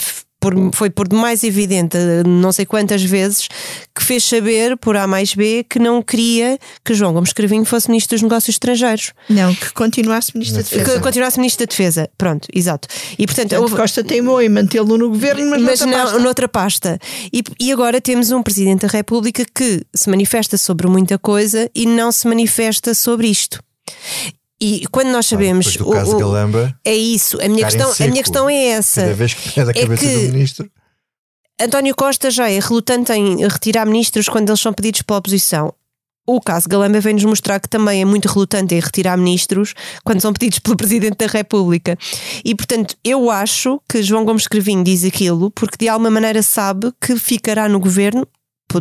[0.46, 3.48] por, foi por demais evidente, não sei quantas vezes,
[3.96, 7.90] que fez saber, por A mais B, que não queria que João Gomes Cravinho fosse
[7.90, 9.12] Ministro dos Negócios Estrangeiros.
[9.28, 10.84] Não, que continuasse Ministro da Defesa.
[10.84, 12.10] Que continuasse Ministro da Defesa.
[12.16, 12.88] Pronto, exato.
[13.18, 13.76] E portanto, portanto houve...
[13.76, 16.20] Costa teimou em mantê-lo no governo, mas, mas noutra, não, pasta.
[16.20, 17.00] noutra pasta.
[17.34, 21.86] E, e agora temos um Presidente da República que se manifesta sobre muita coisa e
[21.86, 23.62] não se manifesta sobre isto.
[24.60, 25.76] E quando nós sabemos.
[25.76, 27.38] Ah, do caso o, Galamba, é isso.
[27.42, 29.02] A minha, questão, a minha questão é essa.
[29.02, 30.72] Cada vez que pede a é cabeça do ministro.
[31.62, 35.74] António Costa já é relutante em retirar ministros quando eles são pedidos pela oposição.
[36.28, 40.34] O caso Galamba vem-nos mostrar que também é muito relutante em retirar ministros quando são
[40.34, 41.96] pedidos pelo Presidente da República.
[42.44, 46.92] E, portanto, eu acho que João Gomes Cravinho diz aquilo porque de alguma maneira sabe
[47.00, 48.28] que ficará no governo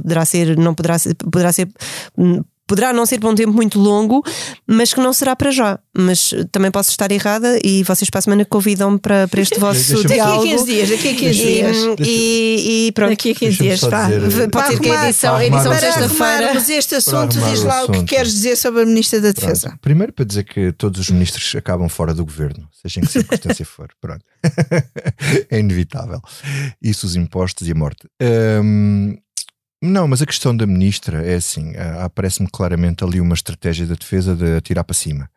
[0.00, 1.68] poderá ser, não poderá ser, poderá ser
[2.16, 4.22] hum, poderá não ser por um tempo muito longo,
[4.66, 5.78] mas que não será para já.
[5.96, 10.04] Mas também posso estar errada e vocês para a semana convidam-me para, para este vosso
[10.07, 10.42] diálogo.
[10.42, 11.76] Daqui a 15 dias, daqui a 15 dias.
[12.00, 13.11] E, e, pronto.
[13.11, 14.09] Daqui a 15 dias, vá.
[14.50, 16.52] Pode ser que a edição, a edição sexta-feira.
[16.68, 19.68] este assunto, diz lá o que queres dizer sobre a Ministra da Defesa.
[19.68, 19.80] Pronto.
[19.80, 23.64] Primeiro para dizer que todos os ministros acabam fora do governo, seja em que circunstância
[23.64, 23.88] for.
[24.00, 24.24] Pronto.
[25.50, 26.20] é inevitável.
[26.83, 28.09] Isso, os impostos e a morte.
[28.20, 29.16] Um,
[29.85, 34.35] não, mas a questão da ministra é assim: aparece-me claramente ali uma estratégia da defesa
[34.35, 35.31] de atirar para cima,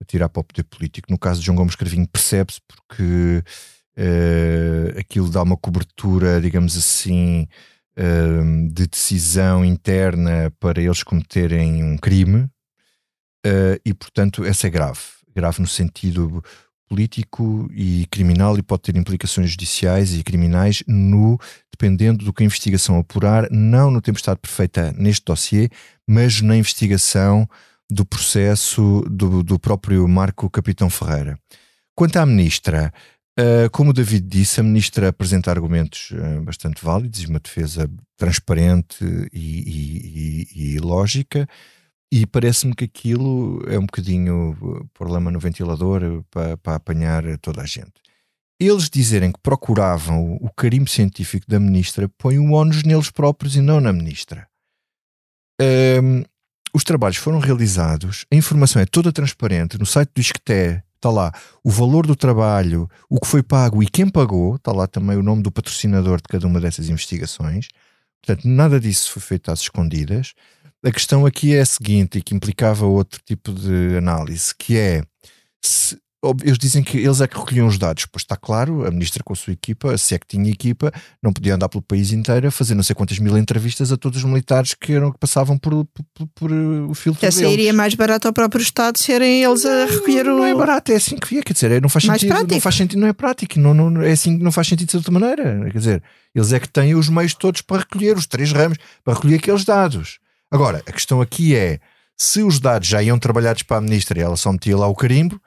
[0.00, 1.10] atirar para o poder político.
[1.10, 3.42] No caso de João Gomes Cravinho, percebe-se porque
[3.98, 7.48] uh, aquilo dá uma cobertura, digamos assim,
[7.98, 12.42] uh, de decisão interna para eles cometerem um crime,
[13.46, 15.00] uh, e portanto, essa é grave.
[15.34, 16.42] Grave no sentido
[16.88, 21.38] político e criminal e pode ter implicações judiciais e criminais no
[21.70, 25.68] dependendo do que a investigação apurar, não no tempestade perfeita neste dossiê,
[26.06, 27.46] mas na investigação
[27.90, 31.38] do processo do, do próprio Marco Capitão Ferreira.
[31.94, 32.92] Quanto à ministra,
[33.38, 37.88] uh, como o David disse, a ministra apresenta argumentos uh, bastante válidos e uma defesa
[38.16, 41.46] transparente e, e, e, e lógica.
[42.10, 44.56] E parece-me que aquilo é um bocadinho
[44.94, 47.94] pôr lama no ventilador para, para apanhar toda a gente.
[48.60, 53.60] eles dizerem que procuravam o carimbo científico da ministra põe o ónus neles próprios e
[53.60, 54.48] não na ministra.
[55.60, 56.22] Um,
[56.72, 61.32] os trabalhos foram realizados, a informação é toda transparente no site do ISCTE, está lá
[61.64, 65.22] o valor do trabalho, o que foi pago e quem pagou, está lá também o
[65.22, 67.68] nome do patrocinador de cada uma dessas investigações.
[68.22, 70.34] Portanto, nada disso foi feito às escondidas.
[70.84, 75.02] A questão aqui é a seguinte, e que implicava outro tipo de análise, que é
[75.64, 75.98] se,
[76.44, 79.32] eles dizem que eles é que recolhiam os dados, pois está claro, a ministra com
[79.32, 82.50] a sua equipa, se é que tinha equipa, não podia andar pelo país inteiro a
[82.50, 85.84] fazer não sei quantas mil entrevistas a todos os militares que, eram, que passavam por,
[85.84, 87.52] por, por o filtro Essa deles.
[87.52, 90.38] iria mais barato ao próprio Estado serem eles a recolher não, o...
[90.38, 92.54] Não é barato, é assim que via, quer dizer, é, não faz Mais sentido, prático.
[92.54, 94.96] não faz sentido, não é prático, não, não, é assim que não faz sentido de
[94.96, 96.02] outra maneira, quer dizer,
[96.34, 99.64] eles é que têm os meios todos para recolher, os três ramos, para recolher aqueles
[99.64, 100.18] dados.
[100.50, 101.80] Agora, a questão aqui é,
[102.16, 104.94] se os dados já iam trabalhados para a ministra e ela só metia lá o
[104.94, 105.40] carimbo,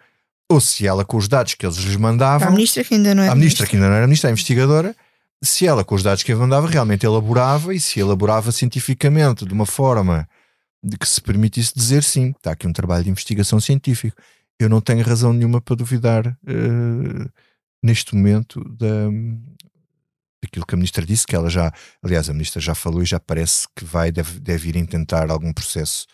[0.52, 3.24] ou se ela com os dados que eles lhes mandavam, A ministra que ainda não
[3.24, 4.96] é a ministra que ainda não era ministra, a investigadora,
[5.44, 9.66] se ela com os dados que mandava realmente elaborava e se elaborava cientificamente de uma
[9.66, 10.28] forma
[10.84, 14.18] de que se permitisse dizer sim, está aqui um trabalho de investigação científico.
[14.60, 17.30] Eu não tenho razão nenhuma para duvidar eh,
[17.84, 19.10] neste momento da,
[20.42, 21.72] daquilo que a ministra disse, que ela já,
[22.02, 25.54] aliás, a ministra já falou e já parece que vai, deve, deve ir intentar algum
[25.54, 26.08] processo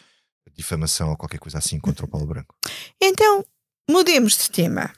[0.48, 2.56] de difamação ou qualquer coisa assim contra o Paulo Branco.
[3.02, 3.46] Então,
[3.90, 4.92] mudemos de tema.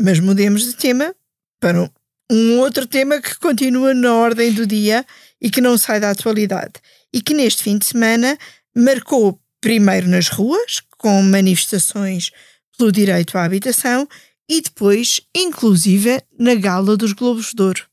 [0.00, 1.14] Mas mudemos de tema
[1.60, 1.88] para um,
[2.30, 5.04] um outro tema que continua na ordem do dia
[5.40, 6.74] e que não sai da atualidade.
[7.12, 8.38] E que neste fim de semana
[8.74, 12.30] marcou primeiro nas ruas, com manifestações
[12.76, 14.08] pelo direito à habitação,
[14.48, 17.89] e depois, inclusive, na Gala dos Globos de Ouro.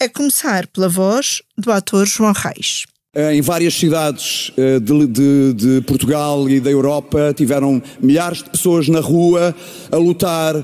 [0.00, 2.84] A começar pela voz do ator João Reis.
[3.32, 8.86] Em várias cidades eh, de, de- de Portugal e da Europa tiveram milhares de pessoas
[8.88, 9.52] na rua
[9.90, 10.54] a lutar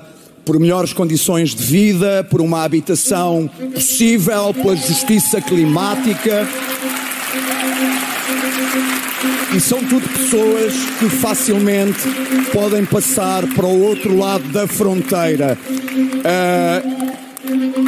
[0.44, 6.46] por melhores condições de vida, por uma habitação possível, pela justiça climática.
[9.56, 11.98] E são tudo pessoas que facilmente
[12.52, 15.58] podem passar para o outro lado da fronteira.
[16.24, 16.82] Ah,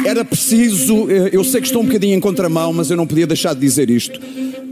[0.05, 3.27] era preciso, eh, eu sei que estou um bocadinho em contramão, mas eu não podia
[3.27, 4.19] deixar de dizer isto.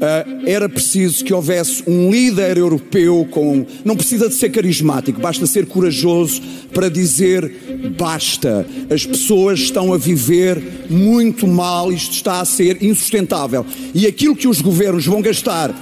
[0.02, 3.66] Ah, era preciso que houvesse um líder europeu com.
[3.84, 6.42] Não precisa de ser carismático, basta ser corajoso
[6.74, 7.50] para dizer
[7.98, 8.66] basta.
[8.90, 13.66] As pessoas estão a viver muito mal, isto está a ser insustentável.
[13.94, 15.74] E aquilo que os governos vão gastar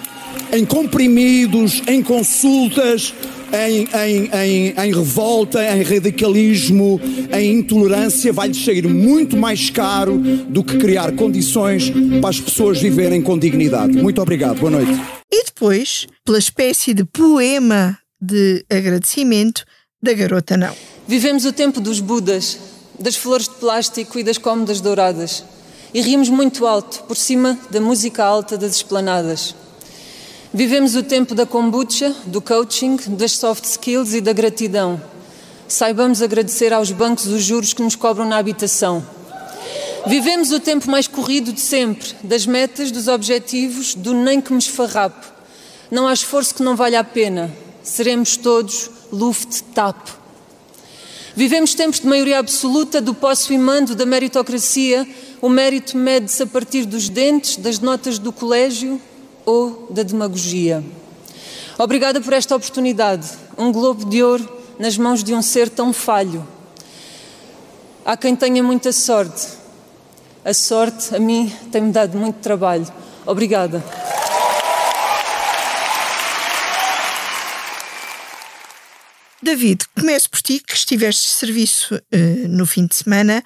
[0.52, 3.14] em comprimidos, em consultas,
[3.54, 7.00] em, em, em, em revolta, em radicalismo,
[7.32, 13.22] em intolerância, vai-lhes sair muito mais caro do que criar condições para as pessoas viverem
[13.22, 13.96] com dignidade.
[13.96, 14.92] Muito obrigado, boa noite.
[15.32, 19.64] E depois, pela espécie de poema de agradecimento
[20.02, 20.74] da Garota Não.
[21.08, 22.58] Vivemos o tempo dos Budas,
[23.00, 25.44] das flores de plástico e das cômodas douradas.
[25.94, 29.54] E rimos muito alto, por cima da música alta das esplanadas.
[30.56, 35.02] Vivemos o tempo da kombucha, do coaching, das soft skills e da gratidão.
[35.68, 39.04] Saibamos agradecer aos bancos os juros que nos cobram na habitação.
[40.06, 44.60] Vivemos o tempo mais corrido de sempre, das metas, dos objetivos, do nem que me
[44.60, 45.26] esfarrapo.
[45.90, 47.52] Não há esforço que não valha a pena.
[47.82, 50.08] Seremos todos Luft-Tap.
[51.36, 55.08] Vivemos tempos de maioria absoluta, do posso e mando, da meritocracia.
[55.42, 59.02] O mérito mede-se a partir dos dentes, das notas do colégio
[59.46, 60.84] ou da demagogia.
[61.78, 63.28] Obrigada por esta oportunidade.
[63.58, 66.48] Um globo de ouro nas mãos de um ser tão falho.
[68.06, 69.48] Há quem tenha muita sorte.
[70.44, 72.86] A sorte, a mim, tem-me dado muito trabalho.
[73.26, 73.84] Obrigada.
[79.42, 83.44] David, começo por ti, que estiveste de serviço eh, no fim de semana.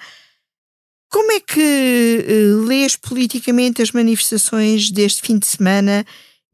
[1.10, 6.04] Como é que eh, lês politicamente as manifestações deste fim de semana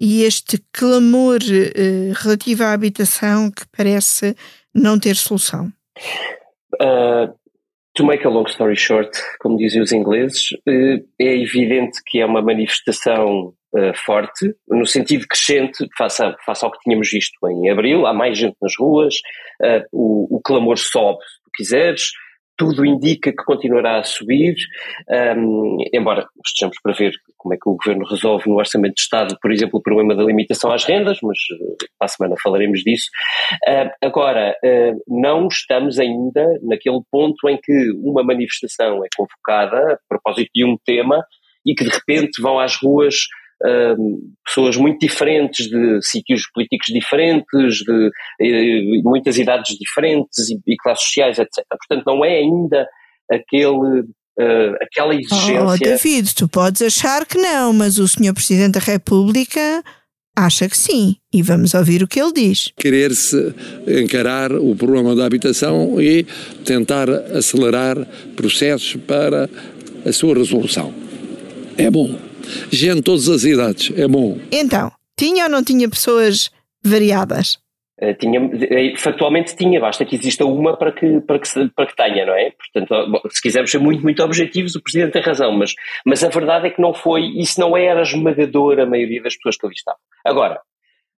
[0.00, 4.36] e este clamor eh, relativo à habitação que parece
[4.72, 5.72] não ter solução?
[6.74, 7.32] Uh,
[7.94, 12.26] to make a long story short, como dizem os ingleses, uh, é evidente que é
[12.26, 17.70] uma manifestação uh, forte, no sentido crescente, face, a, face ao que tínhamos visto em
[17.70, 18.06] abril.
[18.06, 19.14] Há mais gente nas ruas,
[19.92, 22.10] o, o clamor sobe, se quiseres.
[22.56, 24.54] Tudo indica que continuará a subir,
[25.36, 29.36] um, embora estejamos para ver como é que o Governo resolve no Orçamento de Estado,
[29.40, 33.06] por exemplo, o problema da limitação às rendas, mas uh, para a semana falaremos disso.
[33.68, 39.98] Uh, agora, uh, não estamos ainda naquele ponto em que uma manifestação é convocada a
[40.08, 41.24] propósito de um tema
[41.66, 43.26] e que de repente vão às ruas
[44.44, 51.38] pessoas muito diferentes, de sítios políticos diferentes, de muitas idades diferentes e, e classes sociais,
[51.38, 51.64] etc.
[51.68, 52.86] Portanto, não é ainda
[53.30, 55.64] aquele, uh, aquela exigência.
[55.64, 58.34] Oh, David, tu podes achar que não, mas o Sr.
[58.34, 59.82] Presidente da República
[60.36, 61.16] acha que sim.
[61.32, 62.72] E vamos ouvir o que ele diz.
[62.76, 63.54] Querer-se
[63.86, 66.24] encarar o problema da habitação e
[66.64, 67.96] tentar acelerar
[68.36, 69.48] processos para
[70.04, 70.92] a sua resolução.
[71.78, 72.33] É bom.
[72.70, 74.38] Gente de todas as idades, é bom.
[74.50, 76.50] Então, tinha ou não tinha pessoas
[76.82, 77.58] variadas?
[78.00, 81.96] Uh, tinha, uh, factualmente tinha, basta que exista uma para que, para que, para que
[81.96, 82.50] tenha, não é?
[82.50, 86.28] Portanto, bom, se quisermos ser muito, muito objetivos, o Presidente tem razão, mas, mas a
[86.28, 89.74] verdade é que não foi, isso não era esmagador a maioria das pessoas que ali
[89.76, 90.00] estavam.
[90.24, 90.60] Agora,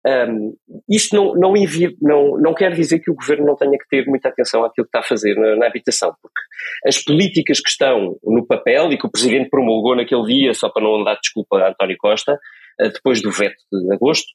[0.06, 0.54] um,
[0.88, 1.54] isto não, não,
[2.02, 4.88] não, não quer dizer que o Governo não tenha que ter muita atenção àquilo que
[4.88, 6.40] está a fazer na, na habitação, porque
[6.86, 10.82] as políticas que estão no papel e que o Presidente promulgou naquele dia, só para
[10.82, 12.38] não dar desculpa a António Costa,
[12.80, 14.26] eh, depois do veto de agosto,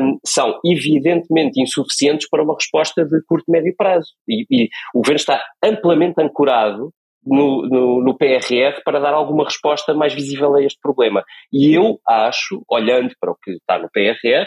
[0.00, 4.12] um, são evidentemente insuficientes para uma resposta de curto e médio prazo.
[4.28, 6.92] E, e o governo está amplamente ancorado
[7.24, 11.22] no, no, no, PRR para dar alguma resposta mais visível a este problema.
[11.52, 14.46] E eu acho, olhando para o que está no PRR,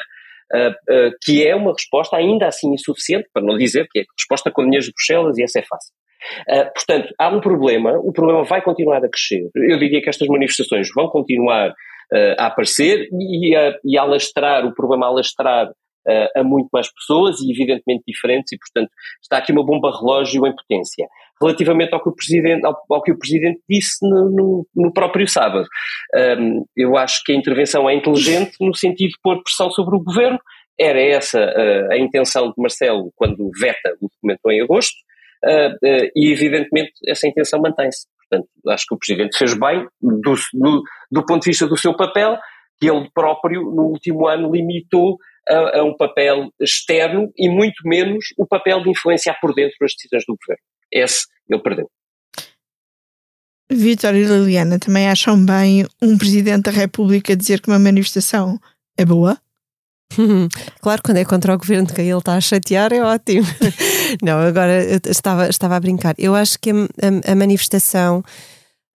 [0.53, 4.51] Uh, uh, que é uma resposta ainda assim insuficiente, para não dizer que é resposta
[4.51, 5.93] com dinheiro de Bruxelas e essa é fácil.
[6.49, 9.49] Uh, portanto, há um problema, o problema vai continuar a crescer.
[9.55, 14.65] Eu diria que estas manifestações vão continuar uh, a aparecer e a, e a alastrar,
[14.65, 15.71] o problema a alastrar
[16.07, 20.45] uh, a muito mais pessoas e evidentemente diferentes e, portanto, está aqui uma bomba relógio
[20.45, 21.07] em potência.
[21.41, 25.27] Relativamente ao que o Presidente, ao, ao que o Presidente disse no, no, no próprio
[25.27, 25.67] sábado,
[26.39, 30.03] um, eu acho que a intervenção é inteligente no sentido de pôr pressão sobre o
[30.03, 30.39] Governo,
[30.79, 34.95] era essa uh, a intenção de Marcelo quando veta o documento em agosto,
[35.45, 38.07] uh, uh, e evidentemente essa intenção mantém-se.
[38.29, 41.95] Portanto, acho que o Presidente fez bem do, do, do, ponto de vista do seu
[41.95, 42.37] papel,
[42.79, 48.25] que ele próprio, no último ano, limitou a, a, um papel externo e muito menos
[48.37, 50.63] o papel de influenciar por dentro as decisões do governo.
[50.91, 51.89] Esse ele perdeu.
[53.71, 58.59] Vitor e Liliana também acham bem um Presidente da República dizer que uma manifestação
[58.97, 59.37] é boa?
[60.81, 63.45] Claro, quando é contra o governo de quem ele está a chatear é ótimo.
[64.21, 66.15] Não, agora estava, estava a brincar.
[66.17, 68.23] Eu acho que a, a, a manifestação,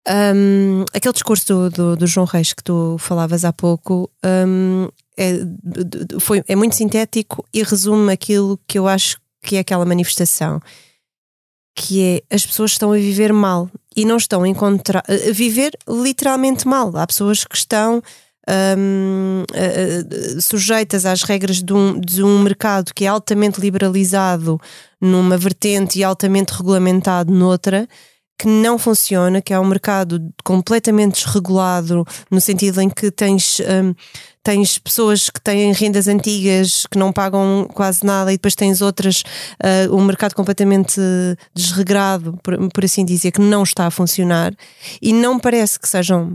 [0.09, 5.39] um, aquele discurso do, do, do, João Reis que tu falavas há pouco, um, é,
[6.21, 10.61] foi, é muito sintético e resume aquilo que eu acho que é aquela manifestação.
[11.75, 15.03] Que é as pessoas estão a viver mal e não estão a encontrar.
[15.09, 16.95] a viver literalmente mal.
[16.97, 18.03] Há pessoas que estão
[18.49, 24.61] um, uh, sujeitas às regras de um, de um mercado que é altamente liberalizado
[25.01, 27.89] numa vertente e altamente regulamentado noutra,
[28.43, 33.95] que não funciona, que é um mercado completamente desregulado, no sentido em que tens, um,
[34.43, 39.23] tens pessoas que têm rendas antigas que não pagam quase nada e depois tens outras,
[39.63, 41.01] uh, um mercado completamente
[41.55, 44.53] desregrado, por, por, assim dizer, que não está a funcionar.
[45.01, 46.29] E não parece que sejam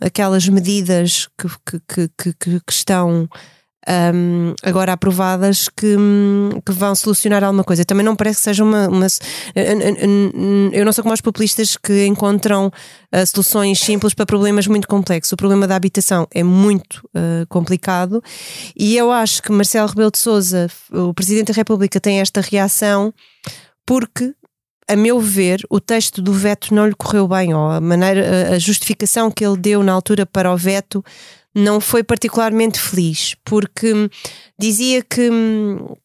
[0.00, 3.28] aquelas medidas que, que, que, que estão
[3.88, 5.96] um, agora aprovadas que,
[6.64, 7.84] que, vão solucionar alguma coisa.
[7.84, 9.06] Também não parece que seja uma, uma.
[10.72, 15.32] Eu não sou como os populistas que encontram uh, soluções simples para problemas muito complexos.
[15.32, 18.22] O problema da habitação é muito uh, complicado
[18.76, 23.12] e eu acho que Marcelo Rebelo de Souza, o Presidente da República, tem esta reação
[23.84, 24.34] porque
[24.88, 28.58] a meu ver, o texto do veto não lhe correu bem, ou a maneira, a
[28.58, 31.02] justificação que ele deu na altura para o veto
[31.54, 33.92] não foi particularmente feliz, porque
[34.58, 35.96] dizia que uh,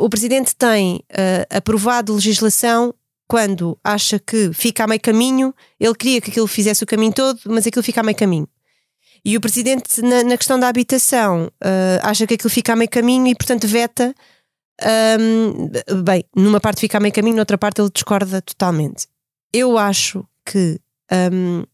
[0.00, 2.94] o presidente tem uh, aprovado legislação
[3.28, 7.40] quando acha que fica a meio caminho, ele queria que aquilo fizesse o caminho todo,
[7.46, 8.48] mas aquilo fica a meio caminho.
[9.24, 11.50] E o presidente, na, na questão da habitação,
[12.02, 14.14] acha que aquilo fica a meio caminho e, portanto, veta.
[15.18, 19.06] Um, bem, numa parte fica a meio caminho, noutra parte ele discorda totalmente.
[19.50, 20.78] Eu acho que
[21.32, 21.64] um,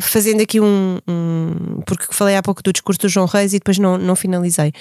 [0.00, 3.78] fazendo aqui um, um, Porque falei há pouco do discurso do João Reis e depois
[3.78, 4.72] não, não finalizei.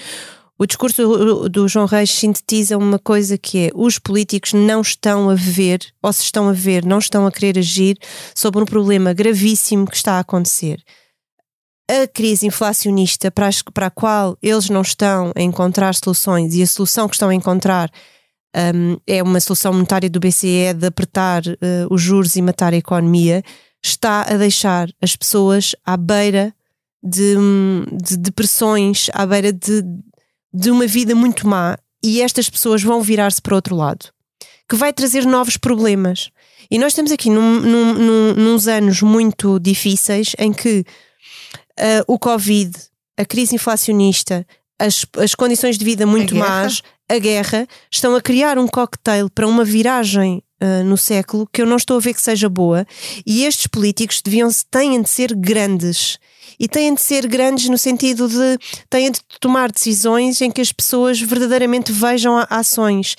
[0.58, 5.36] O discurso do, João Reis sintetiza uma coisa que é: os políticos não estão a
[5.36, 7.98] ver, ou se estão a ver, não estão a querer agir
[8.34, 10.82] sobre um problema gravíssimo que está a acontecer.
[11.92, 16.64] A crise inflacionista para, as, para a qual eles não estão a encontrar soluções e
[16.64, 17.92] a solução que estão a encontrar
[18.74, 22.78] um, é uma solução monetária do BCE de apertar uh, os juros e matar a
[22.78, 23.44] economia
[23.86, 26.54] está a deixar as pessoas à beira
[27.04, 27.36] de,
[28.04, 29.84] de depressões, à beira de,
[30.52, 34.10] de uma vida muito má, e estas pessoas vão virar-se para outro lado,
[34.68, 36.32] que vai trazer novos problemas.
[36.70, 40.80] E nós estamos aqui num, num, num, nos anos muito difíceis em que
[41.80, 42.76] uh, o Covid,
[43.18, 44.46] a crise inflacionista,
[44.80, 49.30] as, as condições de vida muito a más, a guerra, estão a criar um cocktail
[49.30, 52.86] para uma viragem uh, no século que eu não estou a ver que seja boa
[53.26, 56.18] e estes políticos deviam têm de ser grandes
[56.60, 58.58] e têm de ser grandes no sentido de
[58.90, 63.16] têm de tomar decisões em que as pessoas verdadeiramente vejam ações.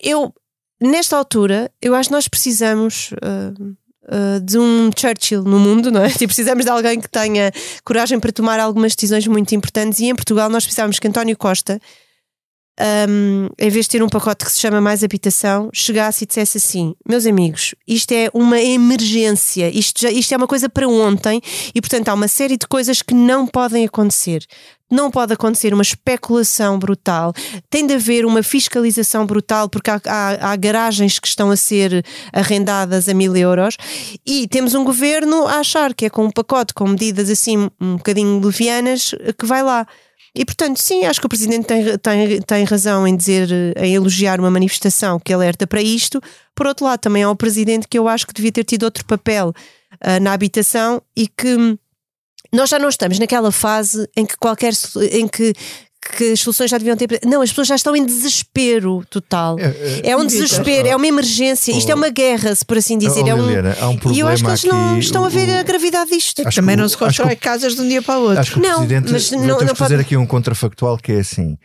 [0.00, 0.32] Eu,
[0.80, 3.10] nesta altura, eu acho que nós precisamos.
[3.12, 3.76] Uh,
[4.10, 6.08] uh, de um Churchill no mundo, não é?
[6.10, 7.52] Tipo, precisamos de alguém que tenha
[7.84, 11.80] coragem para tomar algumas decisões muito importantes e em Portugal nós precisamos que António Costa
[13.08, 16.58] um, em vez de ter um pacote que se chama Mais Habitação, chegasse e dissesse
[16.58, 21.40] assim: Meus amigos, isto é uma emergência, isto, já, isto é uma coisa para ontem
[21.74, 24.44] e, portanto, há uma série de coisas que não podem acontecer.
[24.90, 27.32] Não pode acontecer uma especulação brutal,
[27.68, 32.04] tem de haver uma fiscalização brutal, porque há, há, há garagens que estão a ser
[32.32, 33.76] arrendadas a mil euros
[34.26, 37.96] e temos um governo a achar que é com um pacote com medidas assim um
[37.98, 39.86] bocadinho levianas que vai lá.
[40.34, 44.38] E portanto, sim, acho que o Presidente tem, tem, tem razão em dizer, em elogiar
[44.38, 46.20] uma manifestação que alerta para isto.
[46.54, 49.04] Por outro lado, também há o Presidente que eu acho que devia ter tido outro
[49.04, 51.78] papel uh, na habitação e que
[52.52, 54.72] nós já não estamos naquela fase em que qualquer
[55.12, 55.52] em que
[56.10, 57.20] que as soluções já deviam ter.
[57.24, 59.58] Não, as pessoas já estão em desespero total.
[59.58, 59.64] É,
[60.04, 61.72] é, é um desespero, é uma emergência.
[61.72, 63.22] Isto é uma guerra, se por assim dizer.
[63.24, 63.46] Oh, é um...
[63.46, 66.10] Liliana, há um problema e eu acho que eles não estão a ver a gravidade
[66.10, 66.42] disto.
[66.54, 68.40] Também não se constrói casas de um dia para o outro.
[68.40, 70.06] Acho que não, o Presidente, mas não, não, temos não fazer pode...
[70.06, 71.56] aqui um contrafactual que é assim.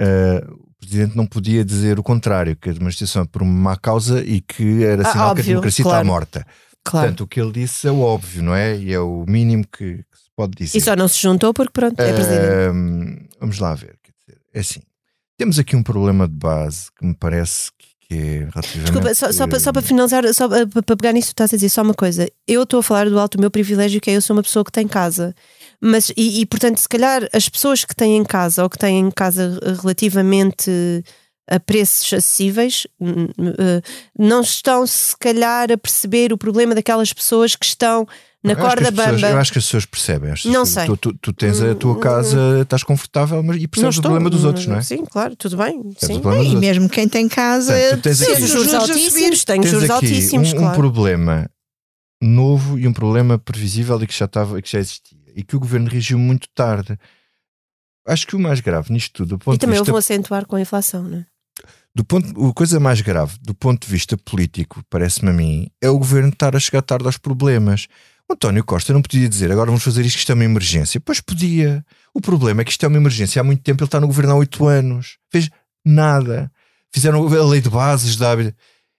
[0.00, 3.76] Uh, o Presidente não podia dizer o contrário, que a demonstração é por uma má
[3.76, 5.98] causa e que era Ah, sinal que a óbvio, democracia claro.
[5.98, 6.46] está morta.
[6.84, 7.06] Claro.
[7.06, 8.76] Portanto, o que ele disse é o óbvio, não é?
[8.76, 10.78] E é o mínimo que, que se pode dizer.
[10.78, 12.46] E só não se juntou porque pronto, é Presidente.
[12.46, 13.98] Ahm, vamos lá ver.
[14.04, 14.80] Quer dizer, é assim.
[15.36, 18.92] Temos aqui um problema de base que me parece que, que é relativamente.
[18.92, 21.82] Desculpa, só, só, para, só para finalizar, só para, pegar nisso, estás a dizer só
[21.82, 22.28] uma coisa.
[22.46, 24.64] Eu estou a falar do alto do meu privilégio, que é eu sou uma pessoa
[24.64, 25.34] que tem casa.
[25.80, 29.58] Mas, e, e, portanto, se calhar as pessoas que têm casa ou que têm casa
[29.80, 30.70] relativamente
[31.50, 33.80] a preços acessíveis hum, eh,
[34.16, 38.06] não estão, se calhar, a perceber o problema daquelas pessoas que estão
[38.48, 39.28] na Eu acho que corda as pessoas- bamba.
[39.34, 40.30] eu acho que as pessoas percebem.
[40.32, 40.86] Acho que Não tu, sei.
[40.86, 44.10] Tu, tu- tu tens a tua casa, estás confortável mas, e Não percebes o estou,
[44.10, 44.82] problema dos outros, não é?
[44.82, 45.82] Sim, claro, tudo bem.
[45.98, 46.20] Sim.
[46.24, 46.54] o E outros.
[46.60, 49.44] mesmo quem tem casa, tu tens sim, aqui- juros altíssimos, subir.
[49.44, 51.50] tenho Tens juros aqui altíssimos, um, um problema
[52.22, 55.60] novo e um problema previsível e que já, estava, que já existia e que o
[55.60, 56.98] governo reagiu muito tarde.
[58.06, 59.98] Acho que o mais grave nisto tudo, do ponto E também de eu vista vou
[59.98, 61.26] acentuar com a inflação, não é?
[61.94, 65.90] do ponto, a coisa mais grave do ponto de vista político, parece-me a mim, é
[65.90, 67.86] o governo estar a chegar tarde aos problemas.
[68.30, 71.00] O António Costa não podia dizer agora vamos fazer isto que isto é uma emergência.
[71.00, 71.84] Pois podia.
[72.12, 73.40] O problema é que isto é uma emergência.
[73.40, 75.16] Há muito tempo ele está no governo há oito anos.
[75.32, 75.48] Fez
[75.84, 76.52] nada.
[76.92, 78.36] Fizeram a lei de bases da.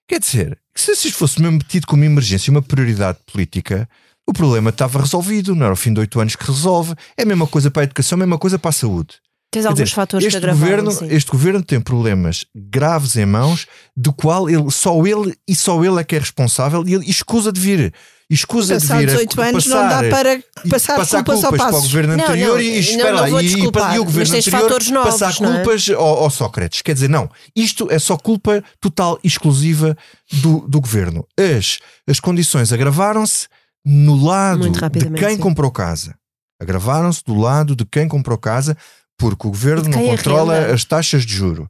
[0.07, 3.87] Quer dizer, se isto fosse mesmo metido como emergência, uma prioridade política,
[4.27, 5.53] o problema estava resolvido.
[5.53, 6.95] Não era ao fim de oito anos que resolve.
[7.15, 9.19] É a mesma coisa para a educação, a mesma coisa para a saúde.
[9.51, 11.15] Tens alguns dizer, fatores este que agravaram, governo, sim.
[11.15, 13.65] este governo tem problemas graves em mãos,
[13.97, 17.51] do qual ele, só ele e só ele é que é responsável e ele escusa
[17.51, 17.93] de vir.
[18.29, 21.43] Escusa de vir Passados a oito anos não passar, dá para e passar, passar culpas
[21.43, 23.47] ao culpas para o governo Não, anterior não, e não, espera não vou e, e,
[23.47, 25.55] desculpar, e o governo anterior novos, passar não é?
[25.55, 26.83] culpas ao, ao Sócrates.
[26.83, 29.97] Quer dizer, não, isto é só culpa total e exclusiva
[30.31, 31.25] do, do governo.
[31.35, 33.47] As, as condições agravaram-se
[33.83, 35.37] no lado de quem sim.
[35.37, 36.13] comprou casa.
[36.61, 38.77] Agravaram-se do lado de quem comprou casa
[39.19, 40.73] porque o governo não controla arrenda.
[40.73, 41.69] as taxas de juro.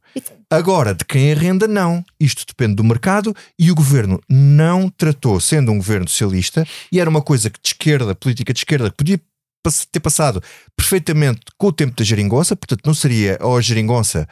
[0.50, 2.04] Agora, de quem arrenda, não.
[2.20, 7.10] Isto depende do mercado e o governo não tratou, sendo um governo socialista, e era
[7.10, 9.20] uma coisa que de esquerda, política de esquerda, que podia
[9.92, 10.42] ter passado
[10.78, 14.28] perfeitamente com o tempo da geringonça, portanto, não seria ou a geringonça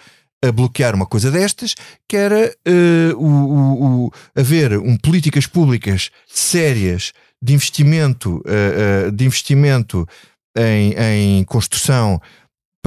[0.46, 1.74] a bloquear uma coisa destas,
[2.08, 7.12] que era eh, o, o- o- haver um, políticas públicas sérias
[7.44, 10.08] de investimento, eh, eh, de investimento
[10.56, 10.94] em,
[11.40, 12.22] em construção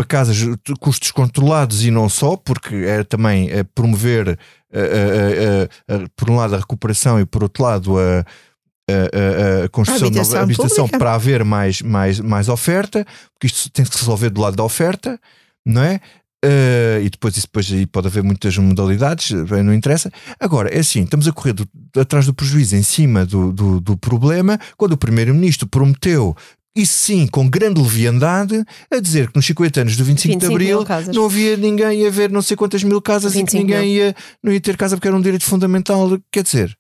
[0.01, 4.39] para casas de custos controlados e não só, porque é também eh, promover, eh,
[4.73, 9.69] eh, eh, por um lado, a recuperação e por outro lado, a, a- a- a
[9.69, 10.99] construção de habitação nova habitação pública.
[10.99, 14.65] para haver mais, mais, mais oferta, porque isto tem que se resolver do lado da
[14.65, 15.19] oferta,
[15.67, 16.01] não é?
[16.43, 20.11] Eh, e depois isso depois aí pode haver muitas modalidades, bem, não interessa.
[20.41, 21.69] Agora, é assim, estamos a correr do-
[22.01, 26.35] atrás do prejuízo em cima do, do, do problema, quando o Primeiro-Ministro prometeu,
[26.81, 30.55] e sim, com grande leviandade, a dizer que nos 50 anos do 25, 25 de
[30.55, 33.95] Abril não havia ninguém a ver não sei quantas mil casas e que 25 ninguém
[33.97, 36.09] ia, não ia ter casa porque era um direito fundamental.
[36.33, 36.77] Quer dizer,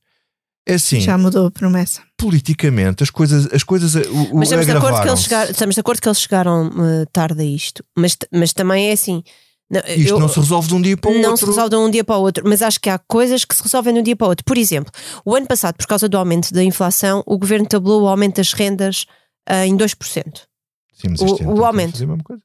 [0.68, 2.02] é assim, Já mudou a promessa.
[2.18, 5.80] politicamente as coisas, as coisas o, Mas estamos de, acordo que eles chegaram, estamos de
[5.80, 7.82] acordo que eles chegaram eh, tarde a isto.
[7.96, 9.22] Mas, mas também é assim.
[9.70, 11.36] não, Isto eu- não se resolve de um dia para o não outro.
[11.38, 13.62] se resolve de um dia para o outro, mas acho que há coisas que se
[13.62, 14.44] resolvem de um dia para o outro.
[14.44, 14.92] Por exemplo,
[15.24, 18.52] o ano passado, por causa do aumento da inflação, o governo tabulou o aumento das
[18.52, 19.06] rendas
[19.50, 20.46] eh, em 2%.
[20.92, 21.92] Sim, mas o- ano o estamos a aumento.
[21.92, 22.42] fazer a mesma coisa.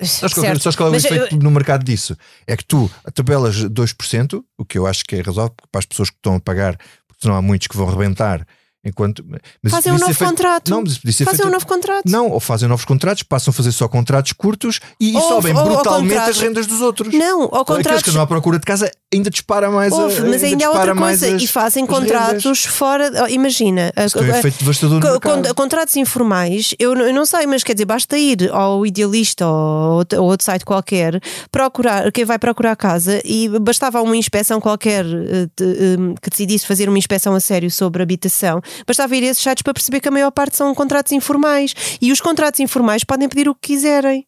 [0.00, 2.16] Sabes qual, sabes qual é o Mas efeito eu- no mercado disso?
[2.46, 6.08] É que tu tabelas 2%, o que eu acho que é razoável para as pessoas
[6.10, 6.76] que estão a pagar,
[7.08, 8.46] porque não há muitos que vão rebentar.
[8.88, 9.24] Enquanto,
[9.62, 10.70] mas Fazem um novo feito- contrato.
[10.70, 12.02] Não, Fazem feito- um novo contrato.
[12.06, 15.60] Não, ou fazem novos contratos, passam a fazer só contratos curtos e, Ou- sobem ou-
[15.60, 17.12] ou brutalmente contratos- as rendas dos outros.
[17.14, 18.02] Não, ou Aqueles contratos.
[18.02, 20.94] que não há procura de casa ainda dispara mais a- mas ainda há dispara outra
[20.96, 21.34] coisa.
[21.36, 22.64] as- E fazem contratos rendas.
[22.66, 23.10] fora.
[23.24, 23.92] oh, Imagina.
[23.96, 27.62] a- Isso um efeito devastador no co- con- contratos informais, eu, eu não sei, mas
[27.62, 31.20] quer dizer, basta ir ao Idealista ou outro, ou outro site qualquer,
[31.50, 36.66] procurar, quem vai procurar casa e bastava uma inspeção qualquer eh, de, eh, que decidisse
[36.66, 40.08] fazer uma inspeção a sério sobre habitação, bastava ir a esses sites para perceber que
[40.08, 41.74] a maior parte são contratos informais.
[42.00, 44.26] E os contratos informais podem pedir o que quiserem,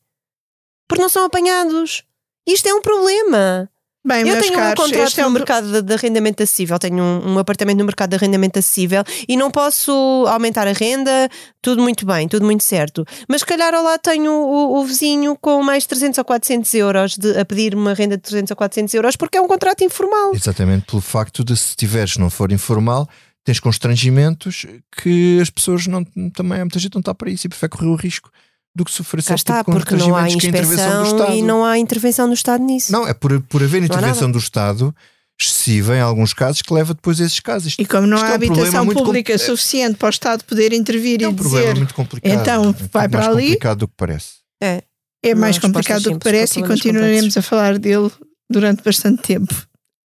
[0.88, 2.03] porque não são apanhados.
[2.46, 3.68] Isto é um problema.
[4.03, 7.05] Bem, Eu tenho caros, um contrato é no um- mercado de, de arrendamento acessível, tenho
[7.05, 9.92] um, um apartamento no mercado de arrendamento acessível e não posso
[10.26, 11.28] aumentar a renda,
[11.61, 13.05] tudo muito bem, tudo muito certo.
[13.28, 17.18] Mas se calhar ao lado tenho o, o vizinho com mais 300 ou 400 euros
[17.18, 20.32] de- a pedir uma renda de 300 ou 400 euros porque é um contrato informal.
[20.34, 23.07] Exatamente, pelo facto de se tiveres, não for informal,
[23.45, 24.66] tens constrangimentos
[25.03, 27.95] que as pessoas não, também, muita gente não está para isso e prefere correr o
[27.97, 28.30] risco
[28.74, 30.84] do que sofrer Cá certo está, tipo de porque não há constrangimentos que a intervenção
[30.93, 31.36] do inspeção Estado.
[31.38, 32.93] e não há intervenção do Estado nisso.
[32.93, 34.95] Não, é por, por haver Não intervenção do Estado
[35.41, 37.68] excessiva em alguns casos que leva depois a esses casos.
[37.68, 40.45] Isto- E como não isto há é um habitação pública com- suficiente para o Estado
[40.45, 42.32] poder intervir é e um problema dizer muito complicado.
[42.41, 44.28] então É vai para mais ali, complicado do que parece.
[44.62, 44.82] É.
[45.24, 48.11] é mais complicado do que parece e continuaremos a falar dele
[48.51, 49.55] durante bastante tempo.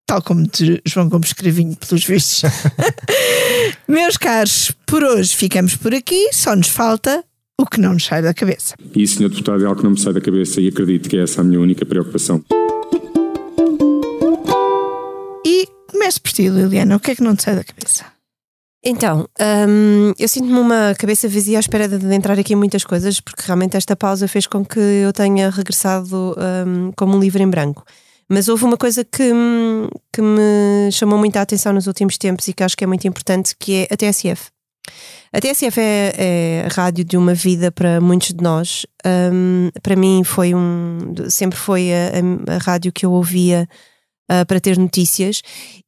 [0.07, 2.43] Tal como de João Gomes Cravinho, pelos vistos.
[3.89, 7.25] Meus caros, por hoje ficamos por aqui, só nos falta
[7.59, 8.75] o que não nos sai da cabeça.
[8.95, 9.31] E, Sr.
[9.31, 11.45] Deputado, é algo que não me sai da cabeça e acredito que é essa a
[11.45, 12.45] minha única preocupação.
[15.47, 18.05] E comece por ti, Liliana, o que é que não te sai da cabeça?
[18.87, 22.85] Então, hum, eu sinto-me uma cabeça vazia à espera de, de entrar aqui em muitas
[22.85, 26.37] coisas, porque realmente esta pausa fez com que eu tenha regressado
[26.67, 27.83] hum, como um livro em branco.
[28.29, 32.53] Mas houve uma coisa que, hum, que me chamou muita atenção nos últimos tempos e
[32.53, 34.51] que acho que é muito importante, que é a TSF.
[35.33, 38.87] A TSF é, é a rádio de uma vida para muitos de nós.
[39.05, 40.99] Hum, para mim foi um,
[41.29, 43.68] sempre foi a, a- a rádio que eu ouvia
[44.31, 45.43] ah, para ter notícias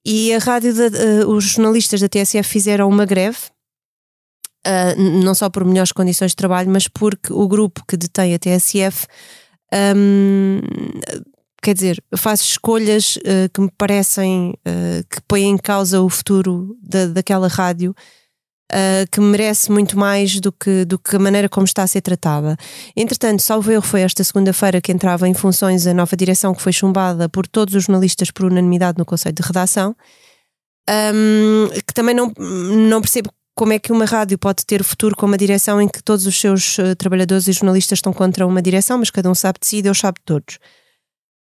[0.04, 0.86] e a rádio, da-
[1.22, 3.38] ah, os jornalistas da TSF fizeram uma greve.
[4.96, 8.38] n- não só por melhores condições de trabalho, mas porque o grupo que detém a
[8.38, 9.06] TSF
[9.94, 10.60] hum,
[11.66, 16.76] quer dizer, faz escolhas ah, que me parecem ah, que põem em causa o futuro
[16.80, 17.92] da, daquela rádio
[18.72, 22.00] uh, que merece muito mais do que, do que a maneira como está a ser
[22.00, 22.56] tratada.
[22.96, 26.72] Entretanto, salvo erro, foi esta segunda-feira que entrava em funções a nova direção que foi
[26.72, 29.94] chumbada por todos os jornalistas por unanimidade no Conselho de Redação,
[30.88, 35.26] um, que também não, não percebo como é que uma rádio pode ter futuro com
[35.26, 38.98] uma direção em que todos os seus uh, trabalhadores e jornalistas estão contra uma direção,
[38.98, 40.58] mas cada um sabe de si e Deus sabe de todos.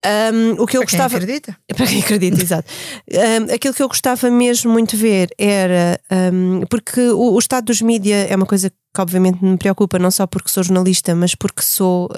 [0.06, 1.18] Um, o que eu Para quem gostava.
[1.18, 1.58] acredita.
[1.76, 2.72] Para quem acredita, exato.
[3.12, 6.00] Um, aquilo que eu gostava mesmo muito ver era.
[6.34, 10.10] um, porque o, o estado dos mídia é uma coisa que, obviamente, me preocupa, não
[10.10, 12.10] só porque sou jornalista, mas porque sou.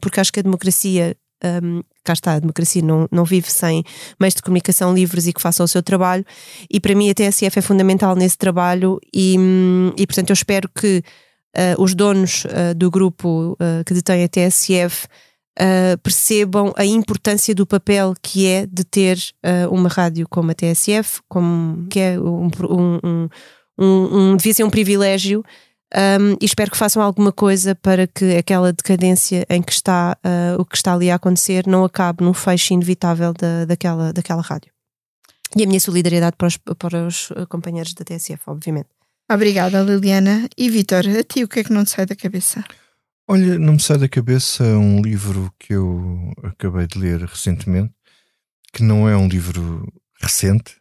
[0.00, 1.16] porque acho que a democracia.
[2.04, 3.82] Cá está, a democracia não, não vive sem
[4.20, 6.22] meios de comunicação livres e que façam o seu trabalho,
[6.70, 9.36] e para mim a TSF é fundamental nesse trabalho, e,
[9.96, 11.02] e portanto eu espero que
[11.56, 15.06] uh, os donos uh, do grupo uh, que detém a TSF
[15.58, 20.54] uh, percebam a importância do papel que é de ter uh, uma rádio como a
[20.54, 23.28] TSF, como, que é um, um,
[23.78, 25.44] um, um, devia ser um privilégio.
[25.94, 30.60] um, e espero que façam alguma coisa para que aquela decadência em que está uh,
[30.60, 34.70] o que está ali a acontecer não acabe num fecho inevitável da, daquela, daquela rádio.
[35.56, 38.88] E a minha solidariedade para os, para os companheiros da TSF, obviamente.
[39.28, 40.48] Obrigada, Liliana.
[40.56, 42.64] E Vitor, a ti o que é que não te sai da cabeça?
[43.32, 47.92] Olha, não me sai da cabeça um livro que eu acabei de ler recentemente,
[48.72, 49.86] que não é um livro
[50.20, 50.76] recente,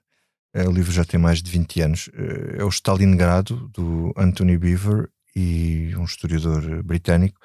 [0.53, 2.09] é, o livro já tem mais de 20 anos.
[2.13, 7.39] eh, É o Stalingrado, do Anthony Beaver, e um historiador britânico.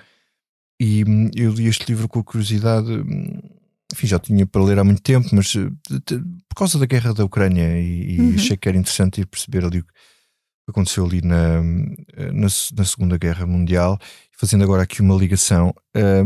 [0.81, 3.41] E hum, eu li este livro com curiosidade, hum,
[3.93, 5.69] enfim, já tinha para ler há muito tempo, mas eh,
[6.49, 8.35] por causa da guerra da Ucrânia, e, e Uhum.
[8.37, 9.93] achei que era interessante ir perceber ali o que
[10.69, 13.99] aconteceu ali na, na, na Segunda Guerra Mundial.
[14.33, 16.25] Fazendo agora aqui uma ligação, eh,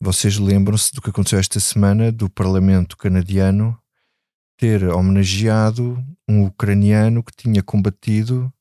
[0.00, 3.76] vocês lembram-se do que aconteceu esta semana do Parlamento canadiano
[4.58, 8.52] ter homenageado um ucraniano que tinha combatido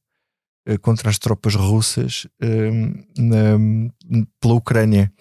[0.66, 2.72] eh, contra as tropas russas eh,
[3.18, 3.92] na-
[4.40, 5.12] pela Ucrânia.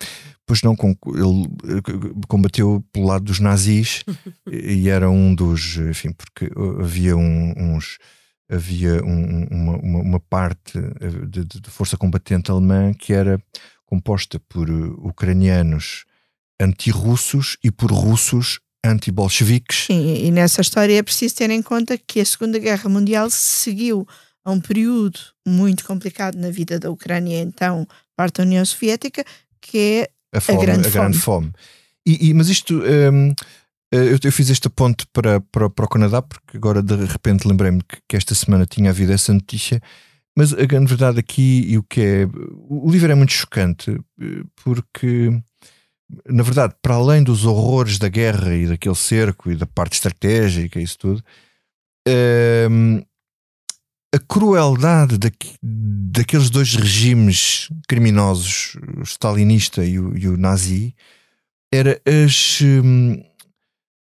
[0.46, 1.82] Pois não, ele
[2.26, 4.03] combateu pelo lado dos nazis
[4.51, 7.99] e era um dos, enfim, porque havia um- uns
[8.51, 13.40] havia um- uma, uma, uma parte eh, de, de- força combatente alemã que era
[13.84, 16.05] composta por eh, ucranianos
[16.61, 19.86] anti-russos e por russos anti-bolcheviques.
[19.86, 24.07] Sim, e nessa história é preciso ter em conta que a Segunda Guerra Mundial seguiu
[24.44, 27.86] a um período muito complicado na vida da Ucrânia, então
[28.16, 29.24] parte da União Soviética,
[29.61, 30.92] que é a, fome, a grande a fome.
[31.03, 31.53] Grande fome.
[32.07, 33.34] E, e, mas isto, um,
[33.93, 37.82] eu, eu, fiz este ponto para, para, para, o Canadá, porque agora de repente lembrei-me
[37.82, 39.80] que, que, esta semana tinha havido essa notícia.
[40.36, 42.28] Mas a grande verdade aqui, e o que é.
[42.68, 45.32] O livro é muito chocante, eh, porque
[46.26, 50.80] na verdade, para além dos horrores da guerra e daquele cerco e da parte estratégica
[50.80, 51.22] e isso tudo,
[52.70, 53.03] um,
[54.14, 55.30] a crueldade da,
[55.62, 60.95] daqueles dois regimes criminosos, o stalinista e o, e o nazi,
[61.70, 63.22] era as, um,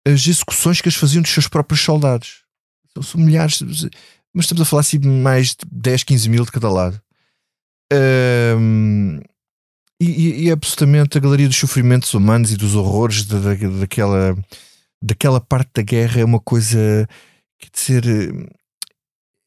[0.08, 2.44] as execuções que eles faziam dos seus próprios soldados.
[3.02, 3.62] São milhares,
[4.34, 7.02] mas estamos a falar assim mais de 10, 15 mil de cada lado.
[7.92, 9.20] Um,
[10.02, 14.38] e, e, é absolutamente a galeria dos sofrimentos humanos e dos horrores da, da, daquela,
[15.02, 17.08] daquela parte da guerra é uma coisa
[17.58, 18.06] que de ser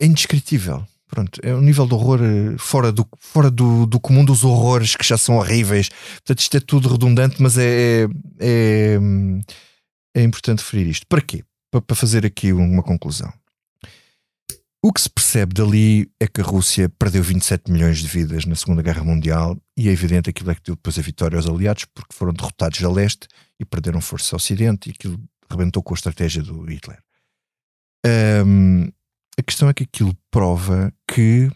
[0.01, 0.85] é indescritível.
[1.07, 4.97] Pronto, é um nível de horror eh, fora do, fora do, do comum dos horrores
[4.97, 5.91] que já são horríveis.
[5.91, 8.09] Portanto, isto é tudo redundante, mas é, é,
[8.41, 8.99] é
[10.21, 11.07] importante referir isto.
[11.07, 11.43] Para quê?
[11.71, 13.33] Para fazer aqui uma conclusão.
[14.85, 18.57] O que se percebe dali é que a Rússia perdeu 27 milhões de vidas na
[18.57, 21.85] Segunda Guerra Mundial e é evidente aquilo é que deu depois a vitória aos aliados
[21.95, 23.29] porque foram derrotados a leste
[23.61, 26.99] e perderam força ao ocidente e aquilo rebentou com a estratégia do Hitler.
[28.45, 28.89] Um,
[29.39, 31.49] a questão é que aquilo prova que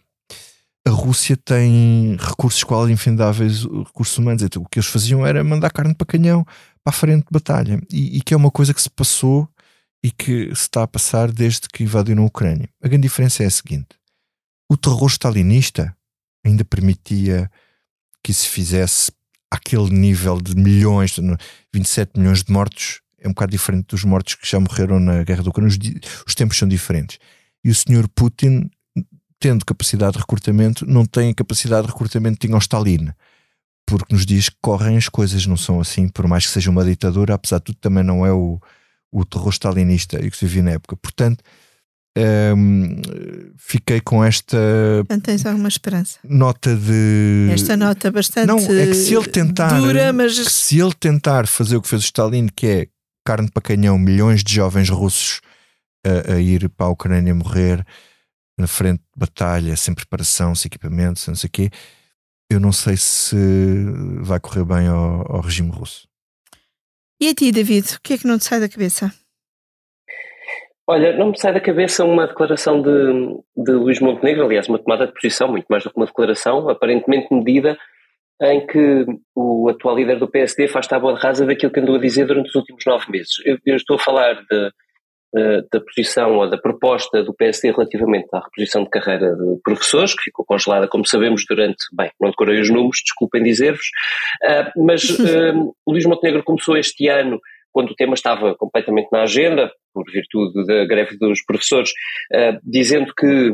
[0.86, 4.42] a Rússia tem recursos quase infindáveis, recursos humanos.
[4.44, 6.46] Então, o que eles faziam era mandar carne para canhão
[6.86, 9.48] para a frente de batalha e, e que é uma coisa que se passou
[10.04, 12.68] e que se está a passar desde que invadiram a Ucrânia.
[12.80, 13.88] A grande diferença é a seguinte:
[14.70, 15.96] o terror stalinista
[16.44, 17.50] ainda permitia
[18.22, 19.10] que se fizesse
[19.50, 21.16] aquele nível de milhões,
[21.74, 25.42] 27 milhões de mortos, é um bocado diferente dos mortos que já morreram na guerra
[25.42, 25.70] da Ucrânia.
[25.70, 25.78] Os,
[26.24, 27.18] os tempos são diferentes.
[27.64, 28.70] E o senhor Putin,
[29.40, 33.10] tendo capacidade de recrutamento, não tem a capacidade de recrutamento que tinha o Stalin.
[33.86, 36.84] Porque nos dias que correm as coisas não são assim, por mais que seja uma
[36.84, 38.60] ditadura, apesar de tudo, também não é o,
[39.12, 40.96] o terror stalinista e que se vivia na época.
[40.96, 41.44] Portanto,
[42.56, 43.02] um,
[43.58, 44.56] fiquei com esta.
[45.08, 46.18] Não tens alguma esperança?
[46.24, 47.50] Nota de.
[47.52, 48.46] Esta nota bastante.
[48.46, 49.78] Não, é que se ele tentar.
[49.78, 50.34] Dura, mas.
[50.34, 52.86] se ele tentar fazer o que fez o Stalin, que é
[53.24, 55.40] carne para canhão, milhões de jovens russos
[56.06, 57.84] a, a ir para a Ucrânia morrer
[58.58, 61.70] na frente de batalha, sem preparação, sem equipamento, sem não sei o quê,
[62.50, 63.36] eu não sei se
[64.20, 66.08] vai correr bem ao, ao regime russo.
[67.20, 69.12] E a ti, David, o que é que não te sai da cabeça?
[70.88, 75.06] Olha, não me sai da cabeça uma declaração de, de Luís Montenegro, aliás, uma tomada
[75.06, 77.76] de posição, muito mais do que uma declaração, aparentemente medida,
[78.40, 82.00] em que o atual líder do PSD faz tábua de rasa daquilo que andou a
[82.00, 83.32] dizer durante os últimos nove meses.
[83.44, 84.70] Eu, eu estou a falar de,
[85.70, 90.24] da posição ou da proposta do PSD relativamente à reposição de carreira de professores, que
[90.24, 93.86] ficou congelada, como sabemos, durante, bem, não decorei os números, desculpem dizer-vos,
[94.44, 97.40] uh, mas uh, Luís Montenegro começou este ano,
[97.72, 101.90] quando o tema estava completamente na agenda, por virtude da greve dos professores,
[102.32, 103.52] uh, dizendo que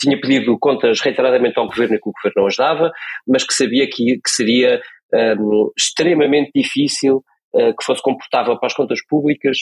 [0.00, 2.90] tinha pedido contas reiteradamente ao governo e que o governo não as dava,
[3.26, 4.80] mas que sabia que, que seria
[5.38, 9.56] um, extremamente difícil que fosse comportável para as contas públicas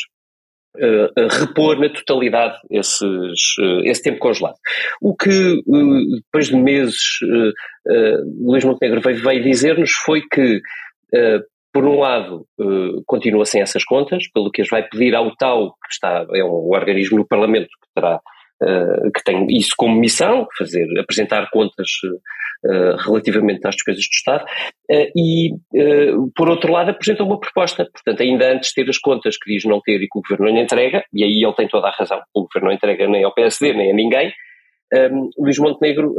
[0.78, 3.02] Uh, repor na totalidade esses,
[3.58, 4.56] uh, esse tempo congelado.
[5.00, 7.18] O que, uh, depois de meses,
[8.40, 10.60] Luís Montenegro veio, veio dizer-nos foi que,
[11.72, 12.44] por um lado,
[13.06, 16.70] continua sem essas contas, pelo que as vai pedir ao tal, que está, é um
[16.74, 18.20] organismo no Parlamento que terá
[18.62, 21.90] Uh, que tem isso como missão, fazer, apresentar contas
[22.64, 24.46] uh, relativamente às despesas do Estado,
[25.14, 25.50] e,
[26.34, 27.86] por outro lado, apresenta uma proposta.
[27.92, 30.50] Portanto, ainda antes de ter as contas que diz não ter e que o Governo
[30.50, 33.34] não entrega, e aí ele tem toda a razão, o Governo não entrega nem ao
[33.34, 34.32] PSD, nem a ninguém,
[35.36, 36.14] Luís Montenegro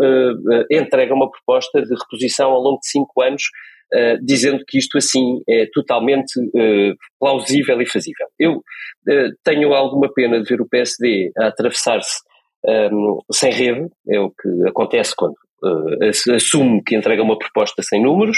[0.70, 3.44] entrega uma proposta de reposição ao longo de cinco anos
[4.22, 6.34] dizendo que isto assim é totalmente
[7.20, 8.28] plausível e fazível.
[8.38, 8.62] Eu
[9.44, 12.27] tenho alguma pena de ver o PSD a atravessar-se
[12.66, 15.36] um, sem rede, é o que acontece quando
[16.36, 18.38] assume que entrega uma proposta sem números,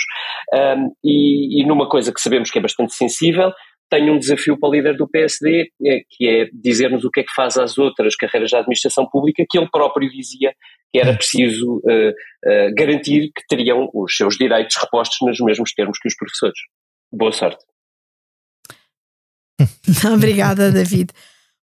[0.54, 3.52] um, e, e numa coisa que sabemos que é bastante sensível,
[3.90, 5.72] tem um desafio para o líder do PSD,
[6.10, 9.58] que é dizer-nos o que é que faz às outras carreiras da administração pública, que
[9.58, 10.54] ele próprio dizia
[10.92, 16.00] que era preciso uh, uh, garantir que teriam os seus direitos repostos nos mesmos termos
[16.00, 16.60] que os professores.
[17.12, 17.64] Boa sorte.
[20.14, 21.12] Obrigada, David.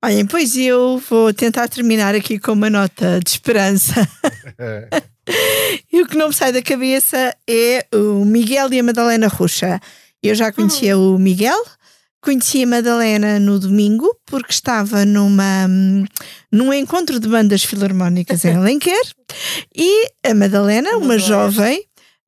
[0.04, 4.06] Olhem, pois eu vou tentar terminar aqui com uma nota de esperança.
[5.90, 9.80] e o que não me sai da cabeça é o Miguel e a Madalena Rocha.
[10.22, 11.58] Eu já conhecia o Miguel,
[12.22, 15.70] conheci a Madalena no domingo, porque estava numa,
[16.52, 19.06] num encontro de bandas filarmónicas em Alenquer,
[19.74, 21.80] e a Madalena, uma jovem,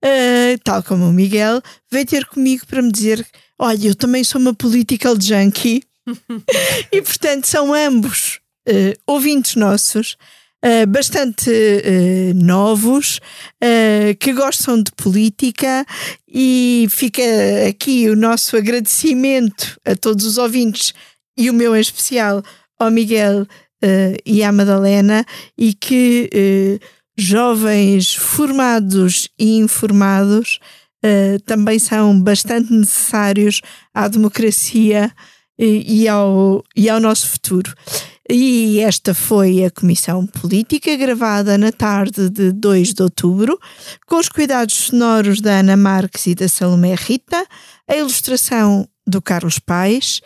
[0.01, 1.61] uh, tal como o Miguel,
[1.91, 3.27] veio ter comigo para me dizer:
[3.59, 5.83] Olha, eu também sou uma political junkie,
[6.91, 10.17] e portanto são ambos uh, ouvintes nossos.
[10.65, 13.19] Uh, bastante uh, novos,
[13.61, 15.85] uh, que gostam de política,
[16.27, 17.21] e fica
[17.69, 20.91] aqui o nosso agradecimento a todos os ouvintes
[21.37, 22.41] e o meu em especial
[22.79, 23.45] ao Miguel
[24.25, 25.23] e à Madalena,
[25.55, 26.79] e que
[27.15, 30.59] jovens formados e informados
[31.45, 33.61] também são bastante necessários
[33.93, 35.13] à democracia
[35.57, 37.73] e, ao, e ao nosso futuro.
[38.29, 43.59] E esta foi a comissão política, gravada na tarde de 2 de outubro,
[44.07, 47.45] com os cuidados sonoros da Ana Marques e da Salomé Rita,
[47.87, 50.21] a ilustração do Carlos Paes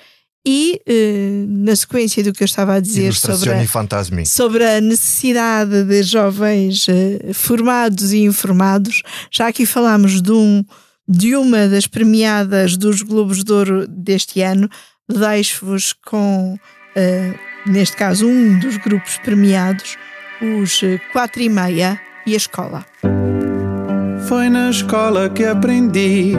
[0.47, 5.84] e, eh, na sequência do que eu estava a dizer sobre a, sobre a, necessidade
[5.84, 10.63] de jovens eh, formados e informados, já aqui falámos de, um,
[11.05, 14.69] de uma das premiadas dos Globos de Ouro deste ano,
[15.10, 16.57] deixo-vos com.
[16.95, 17.34] Eh,
[17.66, 19.97] neste caso um dos grupos premiados,
[20.41, 20.82] os
[21.12, 22.86] Quatro e Meia e a Escola.
[24.28, 26.34] Foi na escola que aprendi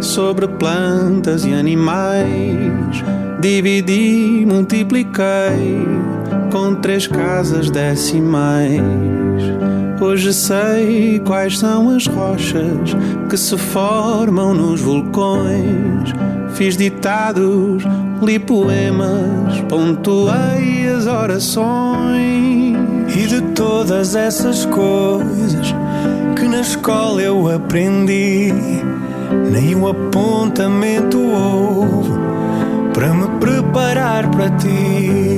[0.00, 3.02] sobre plantas e animais.
[3.40, 5.86] Dividi, multipliquei
[6.50, 8.80] com três casas decimais.
[10.08, 12.96] Hoje sei quais são as rochas
[13.28, 16.14] que se formam nos vulcões.
[16.54, 17.84] Fiz ditados,
[18.22, 22.74] li poemas, pontuei as orações.
[23.14, 25.74] E de todas essas coisas
[26.34, 28.50] que na escola eu aprendi,
[29.52, 32.12] nem um apontamento houve
[32.94, 35.37] para me preparar para ti.